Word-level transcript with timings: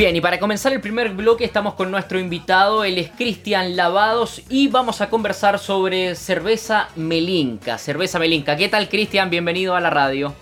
Bien, 0.00 0.16
y 0.16 0.22
para 0.22 0.40
comenzar 0.40 0.72
el 0.72 0.80
primer 0.80 1.10
bloque 1.10 1.44
estamos 1.44 1.74
con 1.74 1.90
nuestro 1.90 2.18
invitado, 2.18 2.84
él 2.84 2.96
es 2.96 3.10
Cristian 3.10 3.76
Lavados 3.76 4.40
y 4.48 4.68
vamos 4.68 5.02
a 5.02 5.10
conversar 5.10 5.58
sobre 5.58 6.14
cerveza 6.14 6.88
Melinca. 6.96 7.76
Cerveza 7.76 8.18
Melinca, 8.18 8.56
¿qué 8.56 8.70
tal 8.70 8.88
Cristian? 8.88 9.28
Bienvenido 9.28 9.74
a 9.74 9.80
la 9.82 9.90
radio. 9.90 10.32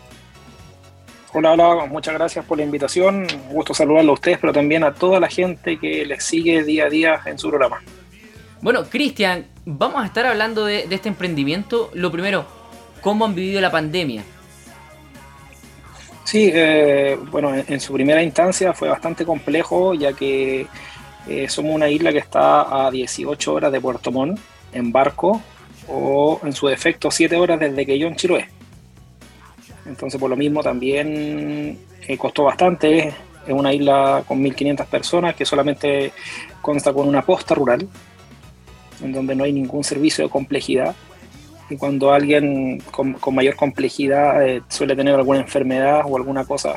Hola, 1.32 1.54
hola, 1.54 1.86
muchas 1.86 2.14
gracias 2.14 2.44
por 2.44 2.58
la 2.58 2.62
invitación. 2.62 3.26
Un 3.48 3.54
gusto 3.54 3.74
saludarlo 3.74 4.12
a 4.12 4.14
ustedes, 4.14 4.38
pero 4.38 4.52
también 4.52 4.84
a 4.84 4.94
toda 4.94 5.18
la 5.18 5.26
gente 5.26 5.76
que 5.76 6.06
les 6.06 6.22
sigue 6.22 6.62
día 6.62 6.84
a 6.84 6.88
día 6.88 7.20
en 7.24 7.36
su 7.36 7.48
programa. 7.48 7.82
Bueno, 8.62 8.84
Cristian, 8.88 9.48
vamos 9.64 10.04
a 10.04 10.06
estar 10.06 10.24
hablando 10.24 10.66
de, 10.66 10.86
este 10.88 11.08
emprendimiento. 11.08 11.90
Lo 11.94 12.12
primero, 12.12 12.46
¿cómo 13.00 13.24
han 13.24 13.34
vivido 13.34 13.60
la 13.60 13.72
pandemia? 13.72 14.22
Sí, 16.28 16.50
eh, 16.52 17.18
bueno, 17.30 17.54
en, 17.54 17.80
su 17.80 17.94
primera 17.94 18.22
instancia 18.22 18.74
fue 18.74 18.90
bastante 18.90 19.24
complejo, 19.24 19.94
ya 19.94 20.12
que 20.12 20.66
eh, 21.26 21.48
somos 21.48 21.74
una 21.74 21.88
isla 21.88 22.12
que 22.12 22.18
está 22.18 22.86
a 22.86 22.90
18 22.90 23.54
horas 23.54 23.72
de 23.72 23.80
Puerto 23.80 24.12
Montt 24.12 24.38
en 24.74 24.92
barco, 24.92 25.40
o 25.88 26.38
en 26.44 26.52
su 26.52 26.66
defecto 26.66 27.10
7 27.10 27.34
horas 27.34 27.58
desde 27.58 27.86
que 27.86 27.98
yo 27.98 28.08
en 28.08 28.16
Chiloé. 28.16 28.46
Entonces, 29.86 30.20
por 30.20 30.28
lo 30.28 30.36
mismo, 30.36 30.62
también 30.62 31.78
eh, 32.06 32.18
costó 32.18 32.44
bastante. 32.44 33.08
Es 33.46 33.54
una 33.54 33.72
isla 33.72 34.22
con 34.28 34.44
1.500 34.44 34.84
personas 34.84 35.34
que 35.34 35.46
solamente 35.46 36.12
consta 36.60 36.92
con 36.92 37.08
una 37.08 37.22
posta 37.22 37.54
rural, 37.54 37.88
en 39.02 39.12
donde 39.14 39.34
no 39.34 39.44
hay 39.44 39.54
ningún 39.54 39.82
servicio 39.82 40.24
de 40.24 40.30
complejidad. 40.30 40.94
Cuando 41.76 42.12
alguien 42.12 42.80
con, 42.90 43.16
mayor 43.32 43.56
complejidad 43.56 44.46
eh, 44.46 44.62
suele 44.68 44.96
tener 44.96 45.14
alguna 45.14 45.40
enfermedad 45.40 46.02
o 46.06 46.16
alguna 46.16 46.44
cosa 46.44 46.76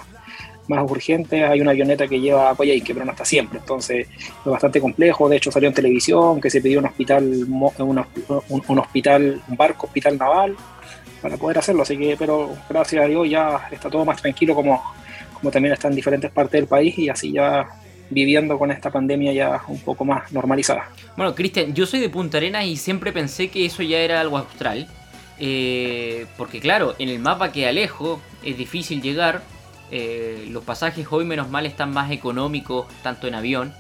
más 0.67 0.89
urgente, 0.89 1.44
hay 1.44 1.61
una 1.61 1.72
avioneta 1.72 2.08
que 2.08 2.20
lleva 2.20 2.50
a 2.50 2.56
que 2.56 2.81
pero 2.88 3.06
no 3.06 3.12
está 3.12 3.25
siempre. 3.25 3.59
Entonces 3.59 4.08
es 4.09 4.45
bastante 4.45 4.81
complejo. 4.81 5.30
De 5.30 5.38
hecho, 5.38 5.52
salió 5.52 5.69
en 5.69 5.75
televisión 5.75 6.42
que 6.42 6.50
se 6.50 6.62
pidió 6.62 6.80
un 6.80 6.86
hospital, 6.86 7.23
un, 7.47 8.03
un 8.67 8.80
hospital, 8.80 9.42
un 9.47 9.58
barco, 9.58 9.88
hospital 9.88 10.17
naval, 10.17 10.56
para 11.22 11.38
poder 11.38 11.59
hacerlo. 11.59 11.84
Así 11.84 11.97
que, 11.97 12.16
pero 12.17 12.52
gracias 12.69 13.03
a 13.03 13.08
Dios 13.08 13.30
ya 13.30 13.67
está 13.72 13.89
todo 13.89 14.03
más 14.06 14.22
tranquilo 14.22 14.56
como, 14.56 14.81
como 15.34 15.52
también 15.52 15.73
está 15.73 15.88
en 15.88 15.95
diferentes 15.95 16.31
partes 16.31 16.53
del 16.53 16.67
país 16.67 16.97
y 16.97 17.09
así 17.09 17.31
ya 17.31 17.67
viviendo 18.12 18.59
con 18.59 18.72
esta 18.72 18.92
pandemia 18.92 19.34
ya 19.34 19.62
un 19.67 19.80
poco 19.80 20.06
más 20.06 20.31
normalizada. 20.31 20.90
Bueno, 21.17 21.34
Cristian, 21.34 21.73
yo 21.73 21.86
soy 21.86 22.00
de 22.00 22.09
Punta 22.09 22.38
Arenas 22.38 22.66
y 22.66 22.76
siempre 22.76 23.12
pensé 23.12 23.50
que 23.50 23.66
eso 23.66 23.81
ya 23.81 23.98
era 24.00 24.22
algo 24.22 24.38
austral. 24.38 24.88
Eh, 25.40 26.28
porque 26.38 26.59
claro, 26.59 26.95
en 27.00 27.09
el 27.09 27.18
mapa 27.18 27.52
que 27.52 27.68
alejo 27.68 28.22
es 28.44 28.58
difícil 28.58 29.02
llegar. 29.02 29.42
Eh, 29.90 30.48
los 30.50 30.64
pasajes 30.64 31.08
hoy 31.09 31.26
menos 31.26 31.50
mal 31.50 31.66
están 31.66 31.92
más 31.92 32.12
económicos, 32.12 32.86
tanto 33.02 33.28
en 33.28 33.36
avión. 33.36 33.73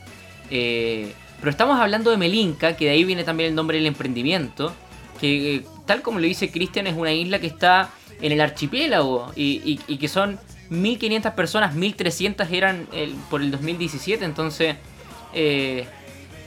Eh, 0.49 1.13
pero 1.39 1.51
estamos 1.51 1.79
hablando 1.79 2.09
de 2.11 2.17
Melinca, 2.17 2.75
que 2.75 2.85
de 2.85 2.91
ahí 2.91 3.03
viene 3.03 3.23
también 3.23 3.49
el 3.49 3.55
nombre 3.55 3.77
del 3.77 3.85
emprendimiento 3.85 4.73
que 5.21 5.55
eh, 5.55 5.65
tal 5.85 6.01
como 6.01 6.19
lo 6.19 6.25
dice 6.25 6.51
Cristian 6.51 6.87
es 6.87 6.97
una 6.97 7.13
isla 7.13 7.39
que 7.39 7.47
está 7.47 7.91
en 8.21 8.31
el 8.31 8.41
archipiélago 8.41 9.31
y, 9.35 9.77
que 9.77 10.07
son 10.07 10.39
1.500 10.71 11.35
personas, 11.35 11.75
1.300 11.75 12.49
eran 12.51 12.87
por 13.29 13.41
el 13.41 13.51
2017, 13.51 14.23
entonces 14.23 14.77
eh, 15.33 15.85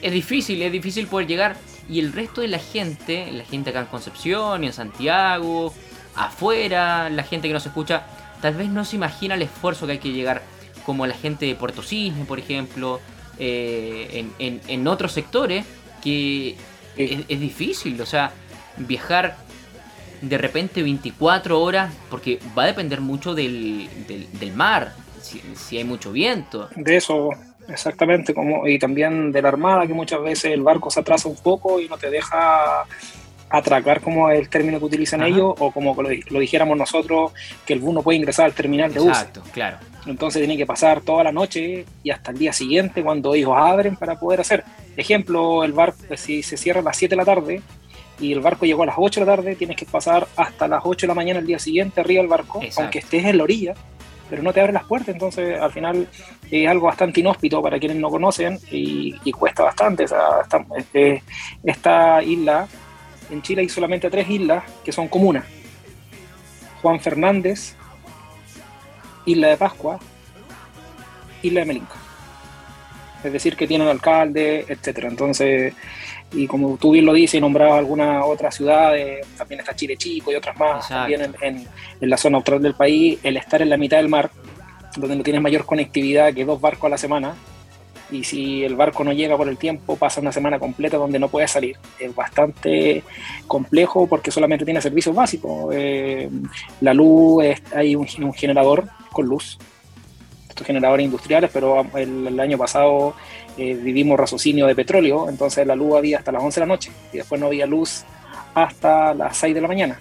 es 0.03 0.12
difícil, 0.12 0.62
es 0.62 0.72
difícil 0.72 1.06
poder 1.06 1.27
llegar. 1.27 1.56
Y 1.89 2.00
el 2.00 2.12
resto 2.12 2.41
de 2.41 2.48
la 2.48 2.58
gente, 2.58 3.30
la 3.30 3.45
gente 3.45 3.70
acá 3.70 3.80
en 3.80 3.86
Concepción 3.86 4.64
y 4.64 4.69
en 4.69 4.72
Santiago, 4.72 5.75
afuera, 6.14 7.11
la 7.11 7.22
gente 7.22 7.48
que 7.48 7.55
nos 7.55 7.67
escucha, 7.67 8.07
tal 8.40 8.55
vez 8.55 8.68
no 8.68 8.84
se 8.84 8.96
imagina 8.96 9.34
el 9.34 9.42
esfuerzo 9.42 9.86
que 9.86 9.92
hay 9.92 9.98
que 9.98 10.13
llegar, 10.13 10.42
como 10.86 11.07
la 11.07 11.14
gente 11.14 11.46
de 11.46 11.55
Puerto 11.55 11.83
Cisne, 11.83 12.24
por 12.24 12.39
ejemplo, 12.39 13.01
eh, 13.39 14.27
en, 14.39 14.89
otros 14.89 15.13
sectores, 15.13 15.67
que 16.02 16.57
es, 16.96 17.40
difícil, 17.40 18.01
o 18.01 18.07
sea, 18.07 18.33
viajar 18.77 19.36
de 20.20 20.39
repente 20.39 20.83
24 20.83 21.61
horas, 21.61 21.92
porque 22.11 22.39
va 22.57 22.64
a 22.64 22.67
depender 22.67 23.01
mucho 23.01 23.35
del, 23.35 23.89
del, 24.39 24.52
mar, 24.55 24.92
si, 25.20 25.77
hay 25.77 25.85
mucho 25.85 26.13
viento. 26.13 26.69
De 26.77 26.97
eso, 26.97 27.30
exactamente, 27.69 28.35
como, 28.35 28.67
y 28.67 28.79
también 28.79 29.33
de 29.33 29.42
la 29.42 29.48
armada, 29.48 29.86
que 29.86 29.95
muchas 29.95 30.23
veces 30.23 30.52
el 30.52 30.63
barco 30.63 30.91
se 30.91 31.01
atrasa 31.01 31.29
un 31.29 31.36
poco 31.36 31.80
y 31.80 31.89
no 31.89 31.97
te 31.97 32.11
deja 32.11 32.85
atracar 33.51 34.01
como 34.01 34.30
el 34.30 34.48
término 34.48 34.79
que 34.79 34.85
utilizan 34.86 35.23
ellos, 35.23 35.55
o 35.58 35.70
como 35.70 35.95
lo, 36.02 36.08
lo, 36.11 36.41
dijéramos 36.41 36.77
nosotros, 36.77 37.33
que 37.64 37.75
el 37.75 37.81
bus 37.81 37.95
no 37.95 38.02
puede 38.02 38.19
ingresar 38.19 38.46
al 38.46 38.52
terminal 38.52 38.92
de 38.92 39.01
bus. 39.01 39.08
Exacto, 39.11 39.42
claro. 39.52 39.79
Entonces 40.07 40.41
tiene 40.41 40.57
que 40.57 40.67
pasar 40.67 41.01
toda 41.01 41.25
la 41.25 41.33
noche 41.33 41.86
y 42.02 42.11
hasta 42.11 42.31
el 42.31 42.39
día 42.39 42.52
siguiente 42.52 43.02
cuando 43.02 43.35
ellos 43.35 43.52
abren 43.55 43.96
para 43.96 44.19
poder 44.19 44.41
hacer. 44.41 44.64
Ejemplo, 44.96 45.64
el 45.64 45.73
barco, 45.73 45.98
si 46.17 46.42
se 46.42 46.57
cierra 46.57 46.81
a 46.81 46.85
las 46.85 46.96
7 46.96 47.13
de 47.13 47.17
la 47.17 47.25
tarde, 47.25 47.63
y 48.20 48.33
el 48.33 48.41
barco 48.41 48.67
llegó 48.67 48.83
a 48.85 48.86
las 48.86 48.97
8 48.98 49.20
de 49.20 49.27
la 49.27 49.36
tarde, 49.36 49.57
tienes 49.57 49.77
que 49.77 49.86
pasar 49.86 50.27
hasta 50.36 50.69
las 50.69 50.83
8 50.85 51.07
de 51.07 51.08
la 51.08 51.14
mañana 51.14 51.41
el 51.41 51.47
día 51.47 51.58
siguiente 51.58 52.01
arriba 52.01 52.23
del 52.23 52.30
barco, 52.30 52.61
aunque 52.77 52.98
estés 53.01 53.25
en 53.25 53.39
la 53.39 53.45
orilla, 53.45 53.75
pero 54.30 54.42
no 54.42 54.52
te 54.52 54.61
abren 54.61 54.75
las 54.75 54.85
puertas, 54.85 55.11
entonces 55.11 55.61
al 55.61 55.73
final 55.73 56.08
es 56.51 56.69
algo 56.69 56.86
bastante 56.86 57.20
inhóspito 57.20 57.63
para 57.63 57.79
quienes 57.79 57.98
no 57.98 58.08
conocen 58.08 58.58
y, 58.70 59.33
cuesta 59.33 59.64
bastante. 59.64 60.05
O 60.05 60.08
sea, 60.08 60.41
esta, 60.42 60.64
este, 60.77 61.23
esta, 61.63 62.23
isla, 62.23 62.67
en 63.30 63.42
Chile 63.42 63.63
hay 63.63 63.69
solamente 63.69 64.11
tres 64.11 64.29
islas 64.29 64.64
que 64.85 64.92
son 64.92 65.08
comunas. 65.08 65.45
Juan 66.83 67.01
Fernández, 67.01 67.75
Isla 69.25 69.48
de 69.48 69.57
Pascua, 69.57 69.98
Isla 71.42 71.61
de 71.61 71.67
Melinca. 71.67 72.04
Es 73.24 73.33
decir, 73.33 73.57
que 73.57 73.67
tienen 73.67 73.89
alcalde, 73.89 74.64
etcétera. 74.68 75.08
Entonces, 75.08 75.74
y 76.33 76.46
como 76.46 76.77
tú 76.77 76.92
bien 76.92 77.07
lo 77.07 77.12
dices, 77.12 77.40
nombraba 77.40 77.79
algunas 77.79 78.24
otras 78.24 78.55
ciudades, 78.55 79.27
también 79.36 79.61
está 79.61 79.74
Chile 79.74 79.96
Chico 79.96 80.33
y 80.33 80.35
otras 80.35 80.57
más, 80.58 80.89
también 80.89 81.34
en, 81.40 81.67
en, 82.01 82.11
la 82.11 82.17
zona 82.17 82.39
austral 82.39 82.61
del 82.63 82.74
país, 82.74 83.18
el 83.23 83.36
estar 83.36 83.63
en 83.63 83.70
la 83.70 83.77
mitad 83.77 83.98
del 83.98 84.08
mar, 84.08 84.30
donde 84.96 85.17
no 85.17 85.23
tienes 85.23 85.42
mayor 85.42 85.64
conectividad 85.64 86.33
que 86.34 86.45
dos 86.45 86.61
barcos 86.61 86.86
a 86.86 86.90
la 86.90 86.98
semana, 86.98 87.34
y 88.11 88.24
si 88.24 88.64
el 88.64 88.77
barco 88.77 89.02
no 89.02 89.13
llega 89.13 89.36
por 89.36 89.48
el 89.48 89.57
tiempo, 89.57 89.96
pasa 89.96 90.20
una 90.20 90.33
semana 90.33 90.58
completa 90.58 90.96
donde 90.96 91.18
no 91.18 91.29
puedes 91.29 91.51
salir. 91.51 91.77
Es 91.98 92.14
bastante 92.14 93.02
complejo 93.46 94.07
porque 94.07 94.30
solamente 94.30 94.64
tiene 94.64 94.80
servicios 94.80 95.14
básicos. 95.14 95.74
Eh, 95.74 96.29
la 96.80 96.95
luz, 96.95 97.45
hay 97.74 97.96
un, 97.96 98.07
generador 98.07 98.84
con 99.11 99.27
luz, 99.27 99.58
estos 100.55 100.67
generadores 100.67 101.05
industriales, 101.05 101.51
pero 101.53 101.85
el 101.95 102.39
año 102.39 102.57
pasado 102.57 103.15
eh, 103.59 103.75
vivimos 103.75 104.19
raciocinio 104.19 104.67
de 104.67 104.75
petróleo, 104.75 105.29
entonces 105.29 105.67
la 105.67 105.75
luz 105.75 105.97
había 105.97 106.19
hasta 106.19 106.31
las 106.31 106.42
11 106.42 106.61
de 106.61 106.67
la 106.67 106.73
noche 106.73 106.92
y 107.13 107.19
después 107.19 107.41
no 107.41 107.48
había 107.48 107.67
luz 107.67 108.05
hasta 108.55 109.14
las 109.14 109.37
6 109.37 109.55
de 109.55 109.61
la 109.61 109.69
mañana. 109.69 109.98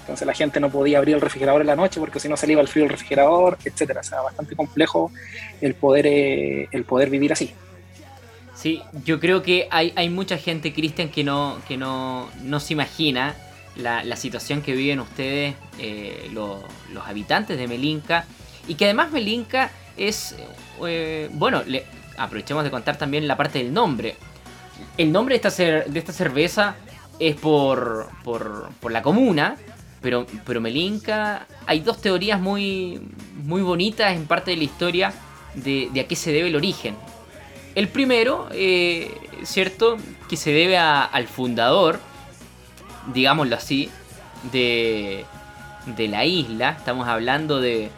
Entonces 0.00 0.26
la 0.26 0.34
gente 0.34 0.58
no 0.60 0.70
podía 0.70 0.98
abrir 0.98 1.16
el 1.16 1.20
refrigerador 1.20 1.60
en 1.60 1.66
la 1.66 1.76
noche 1.76 2.00
porque 2.00 2.18
si 2.18 2.28
no 2.28 2.36
salía 2.36 2.60
el 2.60 2.68
frío 2.68 2.84
del 2.84 2.90
refrigerador, 2.90 3.58
etcétera. 3.64 4.00
O 4.00 4.04
sea, 4.04 4.20
bastante 4.22 4.56
complejo 4.56 5.12
el 5.60 5.74
poder, 5.74 6.06
eh, 6.06 6.68
el 6.72 6.84
poder 6.84 7.10
vivir 7.10 7.32
así. 7.32 7.52
Sí, 8.54 8.82
yo 9.04 9.20
creo 9.20 9.42
que 9.42 9.68
hay, 9.70 9.92
hay 9.96 10.08
mucha 10.08 10.36
gente, 10.36 10.72
Cristian, 10.72 11.10
que 11.10 11.24
no, 11.24 11.58
que 11.66 11.76
no, 11.76 12.28
no 12.42 12.60
se 12.60 12.72
imagina 12.72 13.34
la, 13.76 14.04
la, 14.04 14.16
situación 14.16 14.62
que 14.62 14.74
viven 14.74 15.00
ustedes, 15.00 15.54
eh, 15.78 16.28
los, 16.32 16.60
los 16.92 17.06
habitantes 17.06 17.56
de 17.56 17.68
Melinca, 17.68 18.26
y 18.70 18.76
que 18.76 18.84
además 18.84 19.10
Melinca 19.10 19.72
es, 19.96 20.36
bueno, 21.32 21.64
le, 21.66 21.84
aprovechemos 22.16 22.62
de 22.62 22.70
contar 22.70 22.96
también 22.96 23.26
la 23.26 23.36
parte 23.36 23.58
del 23.58 23.74
nombre. 23.74 24.14
El 24.96 25.10
nombre 25.10 25.36
de 25.36 25.48
esta, 25.48 25.64
de 25.90 25.98
esta 25.98 26.12
cerveza 26.12 26.76
es 27.18 27.34
por, 27.34 28.08
por, 28.22 28.70
por, 28.78 28.92
la 28.92 29.02
comuna, 29.02 29.56
pero, 30.00 30.24
pero 30.46 30.60
Melinka, 30.60 31.48
hay 31.66 31.80
dos 31.80 32.00
teorías 32.00 32.40
muy, 32.40 33.00
muy 33.42 33.62
bonitas 33.62 34.14
en 34.14 34.26
parte 34.26 34.52
de 34.52 34.58
la 34.58 34.64
historia 34.64 35.12
de, 35.56 35.90
a 36.00 36.06
qué 36.06 36.14
se 36.14 36.30
debe 36.30 36.46
el 36.46 36.54
origen. 36.54 36.94
El 37.74 37.88
primero, 37.88 38.46
eh, 38.52 39.12
¿cierto? 39.42 39.96
Que 40.28 40.36
se 40.36 40.52
debe 40.52 40.78
al 40.78 41.26
fundador, 41.26 41.98
digámoslo 43.12 43.56
así, 43.56 43.90
de, 44.52 45.24
de 45.86 46.06
la 46.06 46.24
isla. 46.24 46.76
Estamos 46.78 47.08
hablando 47.08 47.60
de, 47.60 47.90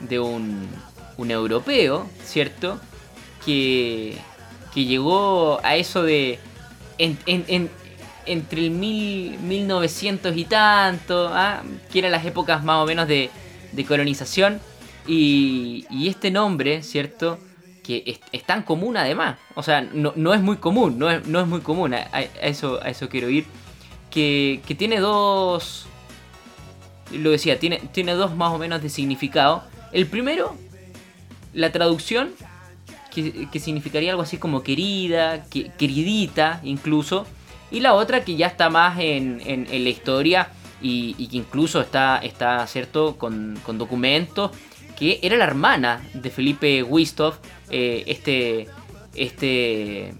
de 0.00 0.18
un, 0.18 0.68
un 1.16 1.30
europeo, 1.30 2.08
¿cierto? 2.24 2.80
que, 3.44 4.16
que 4.72 4.84
llegó 4.84 5.60
a 5.62 5.76
eso 5.76 6.02
de 6.02 6.38
entre 6.98 8.64
el 8.64 8.70
mil, 8.70 9.38
1900 9.40 10.36
y 10.36 10.44
tanto, 10.44 11.28
¿ah? 11.32 11.62
que 11.92 11.98
eran 11.98 12.12
las 12.12 12.24
épocas 12.24 12.64
más 12.64 12.82
o 12.82 12.86
menos 12.86 13.08
de, 13.08 13.30
colonización. 13.86 14.60
Y, 15.06 15.86
este 16.08 16.30
nombre, 16.30 16.82
¿cierto? 16.82 17.38
Que 17.82 18.20
es, 18.32 18.44
tan 18.44 18.62
común 18.62 18.96
además. 18.96 19.36
O 19.54 19.62
sea, 19.62 19.82
no, 19.82 20.34
es 20.34 20.40
muy 20.40 20.56
común, 20.56 20.98
no 20.98 21.10
es, 21.10 21.26
no 21.26 21.40
es 21.40 21.46
muy 21.46 21.60
común, 21.60 21.92
a, 21.94 22.00
eso, 22.40 22.80
a 22.82 22.88
eso 22.88 23.08
quiero 23.08 23.28
ir. 23.28 23.44
Que, 24.10 24.60
que, 24.66 24.74
tiene 24.74 25.00
dos... 25.00 25.86
Lo 27.12 27.30
decía, 27.30 27.58
tiene, 27.58 27.80
tiene 27.92 28.12
dos 28.12 28.34
más 28.34 28.52
o 28.52 28.58
menos 28.58 28.80
de 28.80 28.88
significado. 28.88 29.64
El 29.94 30.06
primero, 30.06 30.56
la 31.54 31.72
traducción 31.72 32.32
que, 33.12 33.60
significaría 33.60 34.10
algo 34.10 34.22
así 34.22 34.38
como 34.38 34.64
querida, 34.64 35.46
queridita 35.78 36.60
incluso. 36.64 37.26
Y 37.70 37.80
la 37.80 37.94
otra 37.94 38.24
que 38.24 38.34
ya 38.36 38.48
está 38.48 38.70
más 38.70 38.98
en, 38.98 39.38
la 39.70 39.88
historia 39.88 40.48
y, 40.82 41.28
que 41.28 41.36
incluso 41.36 41.80
está, 41.80 42.18
está 42.18 42.66
¿cierto? 42.66 43.16
Con, 43.16 43.58
documentos, 43.78 44.50
que 44.98 45.20
era 45.22 45.36
la 45.36 45.44
hermana 45.44 46.02
de 46.12 46.28
Felipe 46.28 46.82
Wistov, 46.82 47.34
eh, 47.70 48.02
este, 48.06 48.66
este 49.14 50.12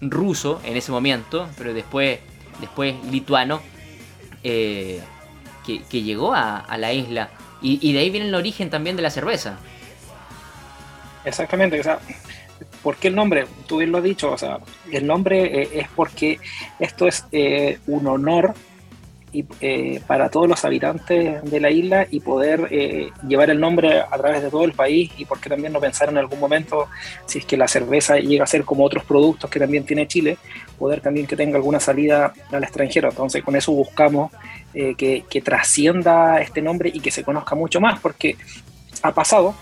ruso 0.00 0.60
en 0.64 0.76
ese 0.76 0.90
momento, 0.90 1.48
pero 1.56 1.72
después, 1.72 2.18
después 2.60 2.94
lituano, 3.10 3.60
eh, 4.42 5.00
que, 5.64 6.02
llegó 6.02 6.34
a, 6.34 6.76
la 6.76 6.92
isla. 6.92 7.30
Y, 7.66 7.94
de 7.94 7.98
ahí 7.98 8.10
viene 8.10 8.26
el 8.26 8.34
origen 8.34 8.68
también 8.68 8.94
de 8.94 9.00
la 9.00 9.08
cerveza. 9.08 9.56
Exactamente, 11.24 11.80
o 11.80 11.82
sea, 11.82 11.98
¿por 12.82 12.96
qué 12.96 13.08
el 13.08 13.14
nombre? 13.14 13.46
Tú 13.66 13.78
bien 13.78 13.90
lo 13.90 13.98
has 13.98 14.04
dicho, 14.04 14.30
o 14.30 14.36
sea, 14.36 14.58
el 14.92 15.06
nombre 15.06 15.62
eh, 15.62 15.68
es 15.72 15.88
porque 15.96 16.38
esto 16.78 17.08
es 17.08 17.24
eh, 17.32 17.78
un 17.86 18.06
honor 18.06 18.52
y, 19.34 19.44
eh, 19.60 20.00
para 20.06 20.30
todos 20.30 20.48
los 20.48 20.64
habitantes 20.64 21.42
de 21.42 21.60
la 21.60 21.70
isla 21.70 22.06
y 22.10 22.20
poder 22.20 22.68
llevar 23.28 23.50
el 23.50 23.60
nombre 23.60 24.00
a 24.00 24.16
través 24.16 24.42
de 24.42 24.50
todo 24.50 24.64
el 24.64 24.72
país 24.72 25.12
y 25.18 25.26
porque 25.26 25.50
también 25.50 25.72
no 25.72 25.80
pensar 25.80 26.08
en 26.08 26.16
algún 26.16 26.40
momento 26.40 26.88
si 27.26 27.40
es 27.40 27.44
que 27.44 27.56
la 27.56 27.68
cerveza 27.68 28.16
llega 28.16 28.44
a 28.44 28.46
ser 28.46 28.64
como 28.64 28.84
otros 28.84 29.04
productos 29.04 29.50
que 29.50 29.60
también 29.60 29.84
tiene 29.84 30.08
Chile, 30.08 30.38
poder 30.78 31.00
también 31.00 31.26
que 31.26 31.36
tenga 31.36 31.56
alguna 31.56 31.80
salida 31.80 32.32
al 32.50 32.64
extranjero. 32.64 33.10
Entonces 33.10 33.42
con 33.42 33.56
eso 33.56 33.72
buscamos 33.72 34.32
que, 34.72 35.24
que 35.28 35.40
trascienda 35.42 36.40
este 36.40 36.62
nombre 36.62 36.90
y 36.92 37.00
que 37.00 37.10
se 37.10 37.22
conozca 37.22 37.54
mucho 37.54 37.80
más 37.80 38.00
porque 38.00 38.36
ha 39.02 39.12
pasado 39.12 39.54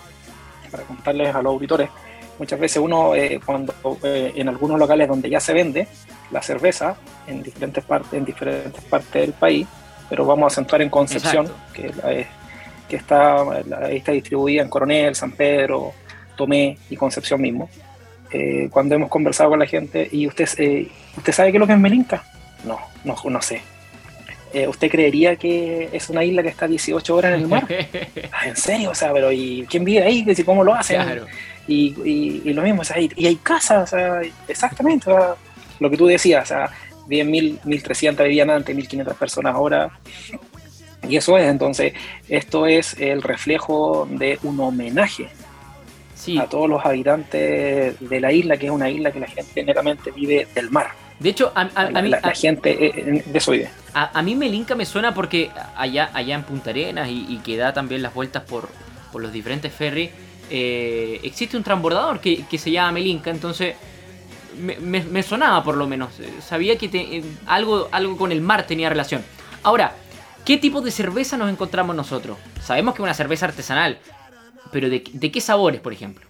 para 0.72 0.84
contarles 0.84 1.34
a 1.34 1.42
los 1.42 1.52
auditores, 1.52 1.90
muchas 2.38 2.58
veces 2.58 2.78
uno, 2.78 3.14
eh, 3.14 3.38
cuando 3.44 3.74
eh, 4.02 4.32
en 4.34 4.48
algunos 4.48 4.78
locales 4.78 5.06
donde 5.06 5.30
ya 5.30 5.38
se 5.38 5.52
vende 5.52 5.86
la 6.32 6.42
cerveza 6.42 6.96
en 7.26 7.42
diferentes 7.42 7.84
partes, 7.84 8.12
en 8.14 8.24
diferentes 8.24 8.82
partes 8.84 9.12
del 9.12 9.32
país, 9.32 9.66
pero 10.08 10.26
vamos 10.26 10.52
a 10.52 10.56
centrar 10.56 10.82
en 10.82 10.90
Concepción, 10.90 11.46
que, 11.72 11.92
que 12.88 12.96
está, 12.96 13.60
está 13.90 14.12
distribuida 14.12 14.62
en 14.62 14.68
Coronel, 14.68 15.14
San 15.14 15.32
Pedro, 15.32 15.92
Tomé 16.36 16.78
y 16.90 16.96
Concepción 16.96 17.40
mismo. 17.40 17.68
Eh, 18.30 18.68
cuando 18.70 18.94
hemos 18.94 19.10
conversado 19.10 19.50
con 19.50 19.58
la 19.58 19.66
gente, 19.66 20.08
¿y 20.10 20.26
usted, 20.26 20.44
usted 21.16 21.32
sabe 21.32 21.50
qué 21.50 21.58
es 21.58 21.60
lo 21.60 21.66
que 21.66 21.74
es 21.74 21.78
Melinca? 21.78 22.24
No, 22.64 22.78
no, 23.04 23.16
no 23.24 23.42
sé. 23.42 23.60
¿usted 24.68 24.90
creería 24.90 25.36
que 25.36 25.88
es 25.92 26.10
una 26.10 26.22
isla 26.24 26.42
que 26.42 26.50
está 26.50 26.68
18 26.68 27.14
horas 27.14 27.34
en 27.34 27.40
el 27.40 27.48
mar? 27.48 27.66
Ah, 28.32 28.48
¿En 28.48 28.56
serio? 28.56 28.90
O 28.90 28.94
sea, 28.94 29.12
pero 29.12 29.30
¿y 29.30 29.66
quién 29.68 29.84
vive 29.84 30.02
ahí? 30.02 30.26
¿Cómo 30.44 30.64
lo 30.64 30.74
hacen? 30.74 31.00
Y, 31.66 31.94
y, 32.04 32.52
lo 32.52 32.62
mismo, 32.62 32.80
o 32.82 32.84
sea, 32.84 32.98
y, 32.98 33.26
hay 33.26 33.36
casas, 33.36 33.84
o 33.84 33.96
sea, 33.96 34.20
exactamente, 34.48 35.10
lo 35.82 35.90
que 35.90 35.96
tú 35.96 36.06
decías, 36.06 36.44
o 36.44 36.46
sea, 36.46 36.70
viven 37.06 37.30
mil, 37.30 37.58
1300 37.64 38.26
vivían 38.26 38.50
antes, 38.50 38.74
1500 38.74 39.16
personas 39.16 39.54
ahora. 39.54 39.90
Y 41.08 41.16
eso 41.16 41.36
es, 41.36 41.48
entonces, 41.48 41.94
esto 42.28 42.66
es 42.66 42.94
el 42.98 43.22
reflejo 43.22 44.06
de 44.10 44.38
un 44.42 44.60
homenaje 44.60 45.28
a 46.40 46.46
todos 46.46 46.68
los 46.68 46.84
habitantes 46.84 47.98
de 47.98 48.20
la 48.20 48.32
isla, 48.32 48.56
que 48.56 48.66
es 48.66 48.72
una 48.72 48.88
isla 48.88 49.10
que 49.10 49.20
la 49.20 49.26
gente 49.26 49.52
generalmente 49.54 50.10
vive 50.10 50.46
del 50.54 50.70
mar. 50.70 50.92
De 51.18 51.28
hecho, 51.30 51.52
a, 51.54 51.64
mí. 52.02 52.10
La, 52.10 52.20
gente 52.34 52.86
eh, 52.86 53.22
de 53.24 53.38
eso 53.38 53.52
A, 53.94 54.22
mí 54.22 54.34
Melinca 54.34 54.74
me 54.74 54.84
suena 54.84 55.14
porque 55.14 55.50
allá, 55.76 56.10
allá 56.14 56.34
en 56.34 56.42
Punta 56.42 56.70
Arenas 56.70 57.08
y, 57.10 57.38
que 57.44 57.56
da 57.56 57.72
también 57.72 58.02
las 58.02 58.14
vueltas 58.14 58.42
por, 58.42 58.68
los 59.14 59.32
diferentes 59.32 59.72
ferries, 59.72 60.10
eh, 60.50 61.20
existe 61.22 61.56
un 61.56 61.62
transbordador 61.62 62.20
que, 62.20 62.58
se 62.58 62.70
llama 62.70 62.92
Melinca, 62.92 63.30
entonces. 63.30 63.76
Me, 64.58 65.22
sonaba 65.22 65.62
por 65.62 65.76
lo 65.76 65.86
menos. 65.86 66.10
Sabía 66.40 66.76
que 66.76 67.24
algo, 67.46 67.88
algo 67.92 68.16
con 68.16 68.32
el 68.32 68.40
mar 68.40 68.66
tenía 68.66 68.88
relación. 68.88 69.24
Ahora, 69.62 69.94
¿qué 70.44 70.58
tipo 70.58 70.80
de 70.80 70.90
cerveza 70.90 71.36
nos 71.36 71.50
encontramos 71.50 71.94
nosotros? 71.94 72.38
Sabemos 72.62 72.94
que 72.94 73.02
es 73.02 73.04
una 73.04 73.14
cerveza 73.14 73.46
artesanal, 73.46 73.98
pero 74.70 74.88
¿de, 74.88 75.02
qué 75.02 75.40
sabores, 75.40 75.80
por 75.80 75.92
ejemplo? 75.92 76.26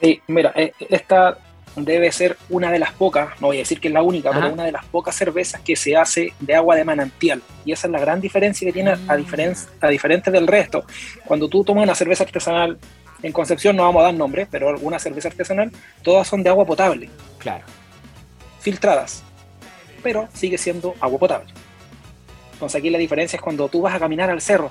Sí, 0.00 0.20
mira, 0.26 0.52
eh, 0.54 0.72
esta 0.90 1.38
debe 1.76 2.10
ser 2.10 2.36
una 2.48 2.70
de 2.70 2.78
las 2.78 2.92
pocas, 2.92 3.40
no 3.40 3.48
voy 3.48 3.56
a 3.56 3.60
decir 3.60 3.80
que 3.80 3.88
es 3.88 3.94
la 3.94 4.02
única, 4.02 4.30
pero 4.32 4.52
una 4.52 4.64
de 4.64 4.72
las 4.72 4.84
pocas 4.86 5.14
cervezas 5.14 5.60
que 5.60 5.76
se 5.76 5.96
hace 5.96 6.32
de 6.40 6.54
agua 6.54 6.74
de 6.74 6.84
manantial. 6.84 7.42
Y 7.64 7.72
esa 7.72 7.86
es 7.86 7.92
la 7.92 8.00
gran 8.00 8.20
diferencia 8.20 8.66
que 8.66 8.72
tiene 8.72 8.92
a, 8.92 8.96
mm. 8.96 9.16
diferencia, 9.16 9.68
a 9.80 9.88
diferente 9.88 10.30
del 10.30 10.46
resto. 10.46 10.84
Cuando 11.24 11.48
tú 11.48 11.64
tomas 11.64 11.84
una 11.84 11.94
cerveza 11.94 12.24
artesanal, 12.24 12.78
en 13.26 13.32
Concepción 13.32 13.74
no 13.74 13.82
vamos 13.82 14.00
a 14.00 14.04
dar 14.04 14.14
nombre, 14.14 14.46
pero 14.48 14.68
alguna 14.68 15.00
cerveza 15.00 15.28
artesanal, 15.28 15.72
todas 16.02 16.28
son 16.28 16.44
de 16.44 16.50
agua 16.50 16.64
potable. 16.64 17.10
Claro. 17.38 17.64
Filtradas. 18.60 19.24
Pero 20.02 20.28
sigue 20.32 20.56
siendo 20.56 20.94
agua 21.00 21.18
potable. 21.18 21.52
Entonces 22.52 22.78
aquí 22.78 22.88
la 22.88 22.98
diferencia 22.98 23.36
es 23.36 23.42
cuando 23.42 23.68
tú 23.68 23.82
vas 23.82 23.94
a 23.94 23.98
caminar 23.98 24.30
al 24.30 24.40
cerro. 24.40 24.70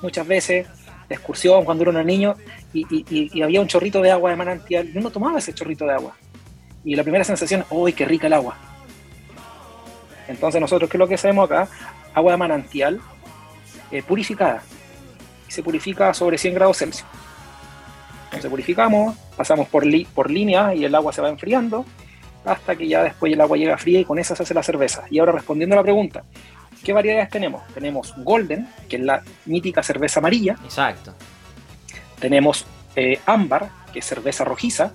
Muchas 0.00 0.26
veces 0.28 0.68
de 1.08 1.14
excursión 1.14 1.64
cuando 1.64 1.82
uno 1.82 1.90
era 1.90 2.04
niño 2.04 2.36
y, 2.72 2.86
y, 3.10 3.42
había 3.42 3.60
un 3.60 3.66
chorrito 3.66 4.00
de 4.00 4.12
agua 4.12 4.30
de 4.30 4.36
manantial 4.36 4.88
y 4.94 4.98
uno 4.98 5.10
tomaba 5.10 5.38
ese 5.38 5.52
chorrito 5.52 5.84
de 5.84 5.94
agua 5.94 6.14
y 6.84 6.94
la 6.94 7.02
primera 7.02 7.24
sensación, 7.24 7.64
¡uy, 7.70 7.92
qué 7.92 8.04
rica 8.04 8.28
el 8.28 8.34
agua! 8.34 8.56
Entonces 10.28 10.60
nosotros, 10.60 10.88
¿qué 10.88 10.96
es 10.96 10.98
lo 10.98 11.08
que 11.08 11.14
hacemos 11.14 11.50
acá? 11.50 11.68
Agua 12.14 12.32
de 12.32 12.38
manantial 12.38 13.00
eh, 13.90 14.02
purificada. 14.02 14.62
Y 15.48 15.52
se 15.52 15.62
purifica 15.62 16.14
sobre 16.14 16.38
100 16.38 16.54
grados 16.54 16.78
Celsius. 16.78 17.08
Entonces 18.38 18.50
purificamos, 18.50 19.16
pasamos 19.36 19.68
por, 19.68 19.84
por 20.14 20.30
línea 20.30 20.74
y 20.74 20.84
el 20.84 20.94
agua 20.94 21.12
se 21.12 21.20
va 21.20 21.28
enfriando 21.28 21.84
hasta 22.44 22.76
que 22.76 22.88
ya 22.88 23.02
después 23.02 23.32
el 23.32 23.40
agua 23.40 23.56
llega 23.56 23.76
fría 23.76 24.00
y 24.00 24.04
con 24.04 24.18
esa 24.18 24.34
se 24.34 24.42
hace 24.42 24.54
la 24.54 24.62
cerveza. 24.62 25.04
Y 25.10 25.18
ahora 25.18 25.32
respondiendo 25.32 25.74
a 25.74 25.78
la 25.78 25.82
pregunta, 25.82 26.24
¿qué 26.82 26.92
variedades 26.92 27.30
tenemos? 27.30 27.66
Tenemos 27.74 28.14
Golden, 28.18 28.68
que 28.88 28.96
es 28.96 29.02
la 29.02 29.22
mítica 29.46 29.82
cerveza 29.82 30.20
amarilla. 30.20 30.56
Exacto. 30.64 31.14
Tenemos 32.18 32.64
eh, 32.96 33.20
Ámbar, 33.26 33.68
que 33.92 33.98
es 33.98 34.06
cerveza 34.06 34.44
rojiza 34.44 34.92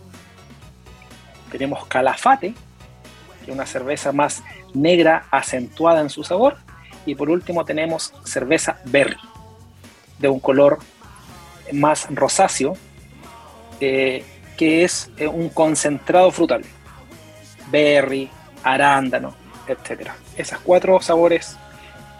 tenemos 1.54 1.86
Calafate, 1.86 2.56
que 3.46 3.52
es 3.52 3.56
una 3.56 3.68
cerveza 3.68 4.12
más 4.12 4.44
negra 4.74 5.28
acentuada 5.30 6.02
en 6.02 6.10
su 6.10 6.24
sabor. 6.24 6.58
Y 7.06 7.14
por 7.14 7.30
último 7.30 7.64
tenemos 7.64 8.12
cerveza 8.24 8.80
Berry, 8.86 9.18
de 10.18 10.30
un 10.30 10.40
color 10.40 10.80
más 11.72 12.08
rosáceo, 12.10 12.76
eh, 13.86 14.24
que 14.56 14.86
es 14.86 15.12
eh, 15.18 15.28
un 15.28 15.50
concentrado 15.50 16.32
frutal. 16.32 16.64
Berry, 17.70 18.30
arándano, 18.64 19.36
etc. 19.68 20.12
Esas 20.38 20.60
cuatro 20.60 21.02
sabores 21.02 21.58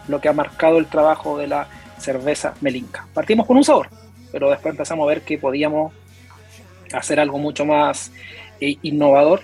lo 0.08 0.20
que 0.20 0.28
ha 0.28 0.34
marcado 0.34 0.76
el 0.76 0.86
trabajo 0.86 1.38
de 1.38 1.46
la 1.46 1.68
cerveza 1.98 2.52
melinca. 2.60 3.06
Partimos 3.14 3.46
con 3.46 3.56
un 3.56 3.64
sabor, 3.64 3.88
pero 4.30 4.50
después 4.50 4.72
empezamos 4.72 5.04
a 5.04 5.08
ver 5.08 5.22
que 5.22 5.38
podíamos 5.38 5.94
hacer 6.92 7.18
algo 7.18 7.38
mucho 7.38 7.64
más 7.64 8.12
e 8.60 8.76
innovador 8.82 9.40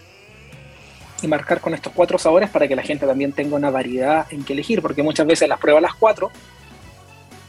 y 1.22 1.26
marcar 1.26 1.60
con 1.60 1.72
estos 1.72 1.92
cuatro 1.94 2.18
sabores 2.18 2.50
para 2.50 2.68
que 2.68 2.76
la 2.76 2.82
gente 2.82 3.06
también 3.06 3.32
tenga 3.32 3.56
una 3.56 3.70
variedad 3.70 4.26
en 4.30 4.44
que 4.44 4.52
elegir, 4.52 4.82
porque 4.82 5.02
muchas 5.02 5.26
veces 5.26 5.48
las 5.48 5.58
prueba 5.58 5.80
las 5.80 5.94
cuatro 5.94 6.30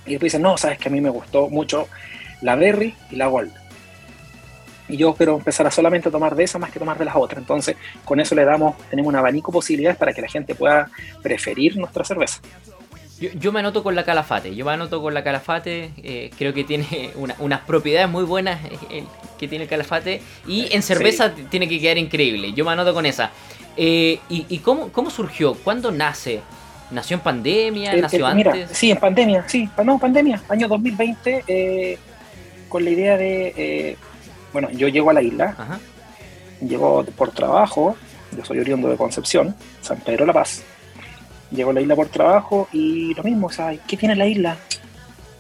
y 0.06 0.12
después 0.12 0.32
dicen, 0.32 0.42
no, 0.42 0.58
sabes 0.58 0.80
que 0.80 0.88
a 0.88 0.92
mí 0.92 1.02
me 1.02 1.10
gustó 1.10 1.50
mucho 1.50 1.90
la 2.42 2.56
berry 2.56 2.96
y 3.10 3.18
la 3.18 3.28
gold. 3.28 3.61
Y 4.92 4.98
yo 4.98 5.14
quiero 5.14 5.38
empezar 5.38 5.66
a 5.66 5.72
solamente 5.72 6.12
tomar 6.12 6.36
de 6.36 6.44
esa 6.44 6.60
más 6.60 6.70
que 6.70 6.78
tomar 6.78 6.98
de 6.98 7.06
las 7.06 7.16
otras. 7.16 7.40
Entonces, 7.40 7.78
con 8.04 8.20
eso 8.20 8.36
le 8.36 8.44
damos, 8.44 8.76
tenemos 8.90 9.10
un 9.10 9.16
abanico 9.16 9.52
de 9.52 9.56
posibilidades 9.56 9.98
para 9.98 10.12
que 10.12 10.22
la 10.22 10.28
gente 10.28 10.54
pueda 10.54 10.90
preferir 11.22 11.78
nuestra 11.78 12.04
cerveza. 12.04 12.42
Yo, 13.40 13.52
me 13.52 13.60
anoto 13.60 13.84
con 13.84 13.94
la 13.94 14.04
calafate, 14.04 14.56
yo 14.56 14.66
me 14.66 14.72
anoto 14.72 15.00
con 15.00 15.14
la 15.14 15.24
calafate, 15.24 15.92
eh, 16.04 16.32
creo 16.40 16.56
que 16.56 16.64
tiene 16.64 17.12
unas 17.16 17.60
propiedades 17.62 18.10
muy 18.10 18.24
buenas 18.24 18.60
eh, 18.90 19.04
que 19.38 19.48
tiene 19.48 19.66
el 19.66 19.70
calafate 19.70 20.24
y 20.48 20.74
en 20.76 20.82
cerveza 20.82 21.32
tiene 21.52 21.70
que 21.70 21.80
quedar 21.80 22.00
increíble, 22.00 22.52
yo 22.54 22.66
me 22.66 22.72
anoto 22.72 22.96
con 22.96 23.06
esa. 23.06 23.30
Eh, 23.78 24.20
y, 24.28 24.58
cómo, 24.60 24.92
cómo, 24.92 25.12
surgió? 25.12 25.54
¿Cuándo 25.54 25.92
nace? 25.92 26.42
¿Nació 26.90 27.16
en 27.18 27.22
pandemia? 27.22 27.96
¿Nació 27.96 28.26
antes? 28.26 28.70
sí, 28.72 28.90
en 28.90 28.98
pandemia, 28.98 29.48
sí, 29.48 29.70
no, 29.86 30.00
pandemia, 30.00 30.42
año 30.50 30.68
2020, 30.68 32.00
con 32.70 32.84
la 32.84 32.90
idea 32.90 33.18
de, 33.18 33.98
bueno, 34.54 34.70
yo 34.72 34.88
llego 34.88 35.10
a 35.10 35.14
la 35.14 35.22
isla, 35.22 35.80
llego 36.60 37.04
por 37.04 37.32
trabajo, 37.32 37.96
yo 38.36 38.46
soy 38.46 38.60
oriundo 38.60 38.90
de 38.90 38.98
Concepción, 38.98 39.56
San 39.82 40.00
Pedro 40.00 40.26
La 40.26 40.34
Paz, 40.34 40.64
Llego 41.52 41.72
a 41.72 41.74
la 41.74 41.82
isla 41.82 41.96
por 41.96 42.08
trabajo 42.08 42.70
y 42.72 43.14
lo 43.14 43.24
mismo, 43.24 43.48
o 43.48 43.52
sea, 43.52 43.76
¿qué 43.86 43.98
tiene 43.98 44.16
la 44.16 44.26
isla? 44.26 44.58